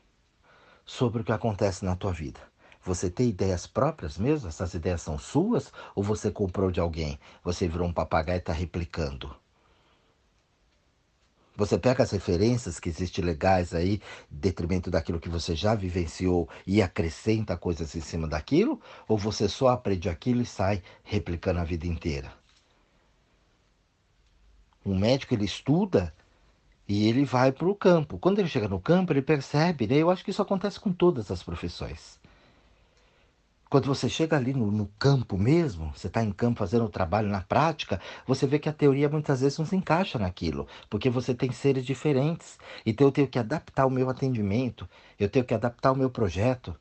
sobre 0.84 1.22
o 1.22 1.24
que 1.24 1.32
acontece 1.32 1.86
na 1.86 1.96
tua 1.96 2.12
vida. 2.12 2.38
Você 2.84 3.08
tem 3.08 3.30
ideias 3.30 3.66
próprias 3.66 4.18
mesmo? 4.18 4.46
Essas 4.46 4.74
ideias 4.74 5.00
são 5.00 5.18
suas? 5.18 5.72
Ou 5.94 6.02
você 6.02 6.30
comprou 6.30 6.70
de 6.70 6.80
alguém? 6.80 7.18
Você 7.42 7.66
virou 7.66 7.88
um 7.88 7.92
papagaio 7.92 8.36
e 8.36 8.40
está 8.40 8.52
replicando? 8.52 9.34
Você 11.56 11.78
pega 11.78 12.02
as 12.02 12.10
referências 12.10 12.78
que 12.78 12.90
existem 12.90 13.24
legais 13.24 13.72
aí, 13.72 14.02
detrimento 14.28 14.90
daquilo 14.90 15.20
que 15.20 15.28
você 15.28 15.54
já 15.54 15.74
vivenciou 15.74 16.46
e 16.66 16.82
acrescenta 16.82 17.56
coisas 17.56 17.94
em 17.94 18.00
cima 18.02 18.28
daquilo? 18.28 18.78
Ou 19.08 19.16
você 19.16 19.48
só 19.48 19.68
aprende 19.68 20.10
aquilo 20.10 20.42
e 20.42 20.46
sai 20.46 20.82
replicando 21.02 21.60
a 21.60 21.64
vida 21.64 21.86
inteira? 21.86 22.30
Um 24.84 24.98
médico 24.98 25.32
ele 25.32 25.46
estuda 25.46 26.12
e 26.88 27.08
ele 27.08 27.24
vai 27.24 27.52
para 27.52 27.68
o 27.68 27.74
campo. 27.74 28.18
Quando 28.18 28.38
ele 28.38 28.48
chega 28.48 28.68
no 28.68 28.80
campo, 28.80 29.12
ele 29.12 29.22
percebe, 29.22 29.86
né? 29.86 29.96
Eu 29.96 30.10
acho 30.10 30.24
que 30.24 30.30
isso 30.30 30.42
acontece 30.42 30.78
com 30.78 30.92
todas 30.92 31.30
as 31.30 31.42
profissões. 31.42 32.18
Quando 33.70 33.86
você 33.86 34.08
chega 34.08 34.36
ali 34.36 34.54
no, 34.54 34.70
no 34.70 34.86
campo 34.98 35.36
mesmo, 35.36 35.92
você 35.96 36.06
está 36.06 36.22
em 36.22 36.30
campo 36.30 36.60
fazendo 36.60 36.84
o 36.84 36.88
trabalho 36.88 37.28
na 37.28 37.40
prática, 37.40 38.00
você 38.26 38.46
vê 38.46 38.58
que 38.58 38.68
a 38.68 38.72
teoria 38.72 39.08
muitas 39.08 39.40
vezes 39.40 39.58
não 39.58 39.66
se 39.66 39.74
encaixa 39.74 40.18
naquilo, 40.18 40.68
porque 40.88 41.10
você 41.10 41.34
tem 41.34 41.50
seres 41.50 41.84
diferentes. 41.84 42.58
Então 42.86 43.08
eu 43.08 43.12
tenho 43.12 43.26
que 43.26 43.38
adaptar 43.38 43.86
o 43.86 43.90
meu 43.90 44.08
atendimento, 44.08 44.88
eu 45.18 45.28
tenho 45.28 45.44
que 45.44 45.54
adaptar 45.54 45.90
o 45.90 45.96
meu 45.96 46.08
projeto 46.08 46.76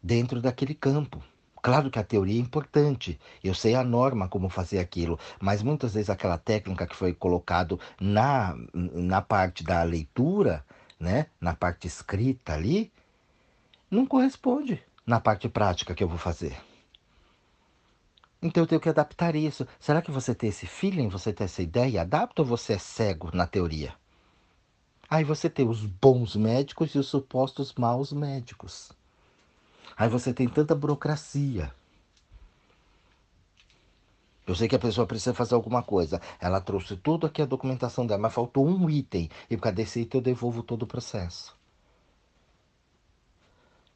dentro 0.00 0.40
daquele 0.40 0.74
campo. 0.74 1.20
Claro 1.64 1.90
que 1.90 1.98
a 1.98 2.04
teoria 2.04 2.38
é 2.38 2.42
importante, 2.42 3.18
eu 3.42 3.54
sei 3.54 3.74
a 3.74 3.82
norma 3.82 4.28
como 4.28 4.50
fazer 4.50 4.78
aquilo, 4.78 5.18
mas 5.40 5.62
muitas 5.62 5.94
vezes 5.94 6.10
aquela 6.10 6.36
técnica 6.36 6.86
que 6.86 6.94
foi 6.94 7.14
colocado 7.14 7.80
na, 7.98 8.54
na 8.74 9.22
parte 9.22 9.64
da 9.64 9.82
leitura, 9.82 10.62
né, 11.00 11.28
na 11.40 11.54
parte 11.54 11.86
escrita 11.86 12.52
ali, 12.52 12.92
não 13.90 14.04
corresponde 14.04 14.82
na 15.06 15.18
parte 15.18 15.48
prática 15.48 15.94
que 15.94 16.04
eu 16.04 16.08
vou 16.08 16.18
fazer. 16.18 16.54
Então 18.42 18.64
eu 18.64 18.66
tenho 18.66 18.80
que 18.82 18.90
adaptar 18.90 19.34
isso. 19.34 19.66
Será 19.80 20.02
que 20.02 20.10
você 20.10 20.34
tem 20.34 20.50
esse 20.50 20.66
feeling, 20.66 21.08
você 21.08 21.32
tem 21.32 21.46
essa 21.46 21.62
ideia? 21.62 22.02
Adapta 22.02 22.42
ou 22.42 22.46
você 22.46 22.74
é 22.74 22.78
cego 22.78 23.30
na 23.32 23.46
teoria? 23.46 23.94
Aí 25.08 25.24
você 25.24 25.48
tem 25.48 25.66
os 25.66 25.86
bons 25.86 26.36
médicos 26.36 26.94
e 26.94 26.98
os 26.98 27.06
supostos 27.06 27.72
maus 27.72 28.12
médicos. 28.12 28.92
Aí 29.96 30.08
você 30.08 30.32
tem 30.32 30.48
tanta 30.48 30.74
burocracia. 30.74 31.72
Eu 34.46 34.54
sei 34.54 34.68
que 34.68 34.76
a 34.76 34.78
pessoa 34.78 35.06
precisa 35.06 35.32
fazer 35.32 35.54
alguma 35.54 35.82
coisa. 35.82 36.20
Ela 36.38 36.60
trouxe 36.60 36.96
tudo 36.96 37.26
aqui 37.26 37.40
a 37.40 37.46
documentação 37.46 38.06
dela, 38.06 38.20
mas 38.20 38.34
faltou 38.34 38.66
um 38.66 38.90
item. 38.90 39.30
E 39.48 39.56
por 39.56 39.62
causa 39.62 39.76
desse 39.76 40.00
item 40.00 40.18
eu 40.18 40.22
devolvo 40.22 40.62
todo 40.62 40.82
o 40.82 40.86
processo. 40.86 41.56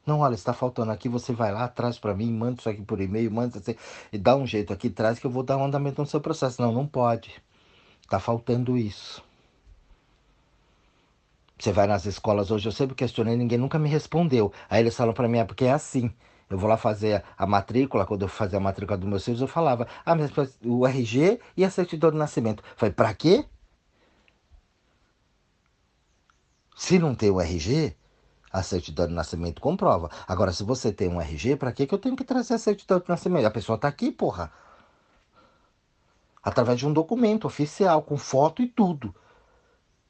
Não, 0.07 0.20
olha, 0.20 0.35
está 0.35 0.55
faltando 0.55 0.90
aqui, 0.90 1.07
você 1.07 1.35
vai 1.35 1.53
lá, 1.53 1.68
traz 1.68 1.98
para 1.98 2.14
mim, 2.14 2.33
manda 2.33 2.59
isso 2.59 2.68
aqui 2.70 2.81
por 2.81 2.98
e-mail, 2.98 3.31
manda 3.31 3.59
assim, 3.59 3.74
e 4.11 4.16
dá 4.16 4.35
um 4.37 4.46
jeito 4.46 4.72
aqui, 4.72 4.88
traz 4.88 5.18
que 5.18 5.27
eu 5.27 5.31
vou 5.31 5.42
dar 5.42 5.59
um 5.59 5.64
andamento 5.66 6.01
no 6.01 6.07
seu 6.07 6.18
processo. 6.18 6.62
Não, 6.62 6.72
não 6.72 6.87
pode. 6.87 7.42
Está 8.01 8.18
faltando 8.18 8.79
isso. 8.79 9.22
Você 11.59 11.73
vai 11.73 11.87
nas 11.87 12.07
escolas 12.07 12.51
hoje, 12.51 12.68
eu 12.68 12.73
sempre 12.73 12.94
questionei, 12.94 13.37
ninguém 13.37 13.59
nunca 13.59 13.79
me 13.79 13.88
respondeu. 13.88 14.53
Aí 14.71 14.81
eles 14.81 14.97
falam 14.97 15.12
para 15.12 15.27
mim, 15.27 15.38
é 15.38 15.44
porque 15.44 15.64
é 15.64 15.73
assim. 15.73 16.12
Eu 16.49 16.57
vou 16.57 16.68
lá 16.68 16.77
fazer 16.77 17.23
a 17.37 17.47
matrícula, 17.47 18.07
quando 18.07 18.23
eu 18.23 18.29
fazia 18.29 18.59
a 18.59 18.61
matrícula 18.61 18.97
dos 18.97 19.09
meus 19.09 19.25
filhos, 19.25 19.40
eu 19.40 19.49
falava, 19.49 19.87
ah, 20.05 20.14
mas 20.14 20.31
o 20.64 20.87
RG 20.87 21.40
e 21.57 21.64
a 21.64 21.71
certidão 21.71 22.11
de 22.11 22.16
nascimento. 22.16 22.62
Falei, 22.77 22.92
para 22.94 23.12
quê? 23.12 23.44
Se 26.77 26.99
não 26.99 27.14
tem 27.14 27.29
o 27.29 27.40
RG, 27.40 27.94
a 28.53 28.62
certidão 28.62 29.07
de 29.09 29.12
nascimento 29.12 29.61
comprova. 29.61 30.11
Agora, 30.27 30.53
se 30.53 30.62
você 30.62 30.92
tem 30.92 31.09
um 31.09 31.21
RG, 31.21 31.57
para 31.57 31.73
que, 31.73 31.87
eu 31.92 31.99
tenho 31.99 32.16
que 32.16 32.25
trazer 32.25 32.55
a 32.55 32.59
certidão 32.59 33.01
de 33.01 33.09
nascimento? 33.09 33.44
A 33.44 33.51
pessoa 33.51 33.77
está 33.77 33.88
aqui, 33.88 34.11
porra. 34.12 34.51
Através 36.42 36.79
de 36.79 36.87
um 36.87 36.92
documento 36.92 37.47
oficial, 37.47 38.03
com 38.03 38.16
foto 38.16 38.62
e 38.62 38.68
tudo. 38.68 39.14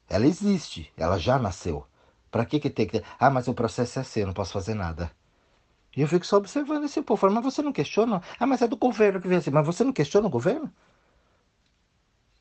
Ela 0.09 0.25
existe, 0.25 0.91
ela 0.97 1.19
já 1.19 1.37
nasceu. 1.37 1.85
Para 2.31 2.45
que, 2.45 2.59
que 2.59 2.69
tem 2.69 2.85
que 2.85 2.99
ter? 2.99 3.05
Ah, 3.19 3.29
mas 3.29 3.47
o 3.47 3.53
processo 3.53 3.99
é 3.99 4.01
assim, 4.01 4.21
eu 4.21 4.27
não 4.27 4.33
posso 4.33 4.53
fazer 4.53 4.73
nada. 4.73 5.11
E 5.95 6.01
eu 6.01 6.07
fico 6.07 6.25
só 6.25 6.37
observando 6.37 6.85
esse 6.85 7.01
povo. 7.01 7.19
Falando, 7.19 7.35
mas 7.35 7.53
você 7.53 7.61
não 7.61 7.73
questiona? 7.73 8.21
Ah, 8.39 8.47
mas 8.47 8.61
é 8.61 8.67
do 8.67 8.77
governo 8.77 9.21
que 9.21 9.27
vem 9.27 9.37
assim. 9.37 9.51
Mas 9.51 9.65
você 9.65 9.83
não 9.83 9.93
questiona 9.93 10.27
o 10.27 10.29
governo? 10.29 10.71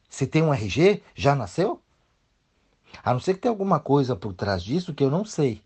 Se 0.08 0.26
tem 0.26 0.42
um 0.42 0.52
RG, 0.52 1.02
já 1.14 1.34
nasceu? 1.34 1.82
A 3.02 3.12
não 3.12 3.20
ser 3.20 3.34
que 3.34 3.40
tenha 3.40 3.52
alguma 3.52 3.80
coisa 3.80 4.16
por 4.16 4.32
trás 4.32 4.62
disso 4.62 4.94
que 4.94 5.04
eu 5.04 5.10
não 5.10 5.24
sei. 5.24 5.62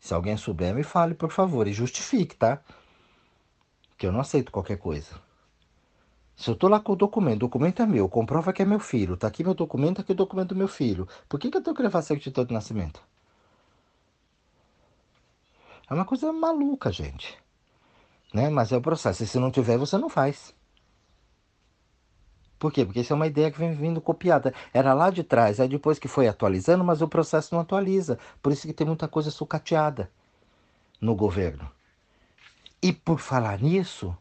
Se 0.00 0.14
alguém 0.14 0.36
souber, 0.36 0.74
me 0.74 0.82
fale, 0.82 1.14
por 1.14 1.30
favor, 1.30 1.66
e 1.66 1.72
justifique, 1.72 2.36
tá? 2.36 2.60
Que 3.96 4.06
eu 4.06 4.12
não 4.12 4.20
aceito 4.20 4.50
qualquer 4.50 4.78
coisa. 4.78 5.20
Se 6.36 6.50
eu 6.50 6.56
tô 6.56 6.68
lá 6.68 6.80
com 6.80 6.92
o 6.92 6.96
documento, 6.96 7.36
o 7.36 7.40
documento 7.40 7.82
é 7.82 7.86
meu, 7.86 8.08
comprova 8.08 8.52
que 8.52 8.62
é 8.62 8.64
meu 8.64 8.80
filho, 8.80 9.16
tá 9.16 9.28
aqui 9.28 9.44
meu 9.44 9.54
documento, 9.54 9.96
tá 9.96 10.02
aqui 10.02 10.12
o 10.12 10.14
documento 10.14 10.50
do 10.50 10.56
meu 10.56 10.68
filho. 10.68 11.06
Por 11.28 11.38
que, 11.38 11.50
que 11.50 11.56
eu 11.56 11.62
tenho 11.62 11.76
que 11.76 11.82
levar 11.82 12.02
certidão 12.02 12.44
de 12.44 12.52
nascimento? 12.52 13.02
É 15.88 15.94
uma 15.94 16.04
coisa 16.04 16.32
maluca, 16.32 16.90
gente. 16.90 17.38
Né? 18.32 18.48
Mas 18.48 18.72
é 18.72 18.76
o 18.76 18.80
processo. 18.80 19.22
E 19.22 19.26
se 19.26 19.38
não 19.38 19.50
tiver, 19.50 19.76
você 19.76 19.98
não 19.98 20.08
faz. 20.08 20.54
Por 22.58 22.72
quê? 22.72 22.84
Porque 22.84 23.00
isso 23.00 23.12
é 23.12 23.16
uma 23.16 23.26
ideia 23.26 23.50
que 23.50 23.58
vem 23.58 23.74
vindo 23.74 24.00
copiada. 24.00 24.54
Era 24.72 24.94
lá 24.94 25.10
de 25.10 25.22
trás, 25.22 25.60
aí 25.60 25.68
depois 25.68 25.98
que 25.98 26.08
foi 26.08 26.28
atualizando, 26.28 26.84
mas 26.84 27.02
o 27.02 27.08
processo 27.08 27.54
não 27.54 27.60
atualiza. 27.60 28.18
Por 28.40 28.52
isso 28.52 28.66
que 28.66 28.72
tem 28.72 28.86
muita 28.86 29.06
coisa 29.06 29.30
sucateada 29.30 30.10
no 31.00 31.14
governo. 31.14 31.70
E 32.80 32.92
por 32.92 33.18
falar 33.18 33.60
nisso, 33.60 34.16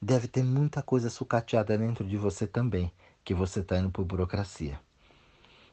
deve 0.00 0.26
ter 0.26 0.42
muita 0.42 0.82
coisa 0.82 1.10
sucateada 1.10 1.76
dentro 1.76 2.04
de 2.04 2.16
você 2.16 2.46
também, 2.46 2.92
que 3.24 3.34
você 3.34 3.60
está 3.60 3.78
indo 3.78 3.90
por 3.90 4.04
burocracia. 4.04 4.80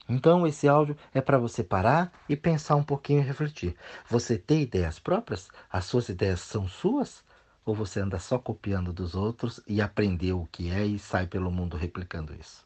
Então, 0.09 0.47
esse 0.47 0.67
áudio 0.67 0.97
é 1.13 1.19
para 1.19 1.37
você 1.37 1.63
parar 1.63 2.11
e 2.29 2.35
pensar 2.35 2.75
um 2.75 2.83
pouquinho 2.83 3.19
e 3.19 3.25
refletir. 3.25 3.75
Você 4.09 4.37
tem 4.37 4.61
ideias 4.61 4.99
próprias? 4.99 5.49
As 5.69 5.85
suas 5.85 6.07
ideias 6.07 6.39
são 6.39 6.67
suas? 6.67 7.23
Ou 7.65 7.75
você 7.75 7.99
anda 7.99 8.17
só 8.17 8.39
copiando 8.39 8.93
dos 8.93 9.15
outros 9.15 9.59
e 9.67 9.81
aprendeu 9.81 10.41
o 10.41 10.47
que 10.47 10.71
é 10.71 10.85
e 10.85 10.97
sai 10.97 11.27
pelo 11.27 11.51
mundo 11.51 11.75
replicando 11.75 12.33
isso? 12.33 12.65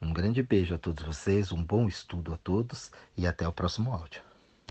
Um 0.00 0.12
grande 0.12 0.42
beijo 0.42 0.74
a 0.74 0.78
todos 0.78 1.02
vocês, 1.06 1.50
um 1.52 1.64
bom 1.64 1.88
estudo 1.88 2.34
a 2.34 2.36
todos 2.36 2.90
e 3.16 3.26
até 3.26 3.48
o 3.48 3.52
próximo 3.52 3.90
áudio. 3.94 4.25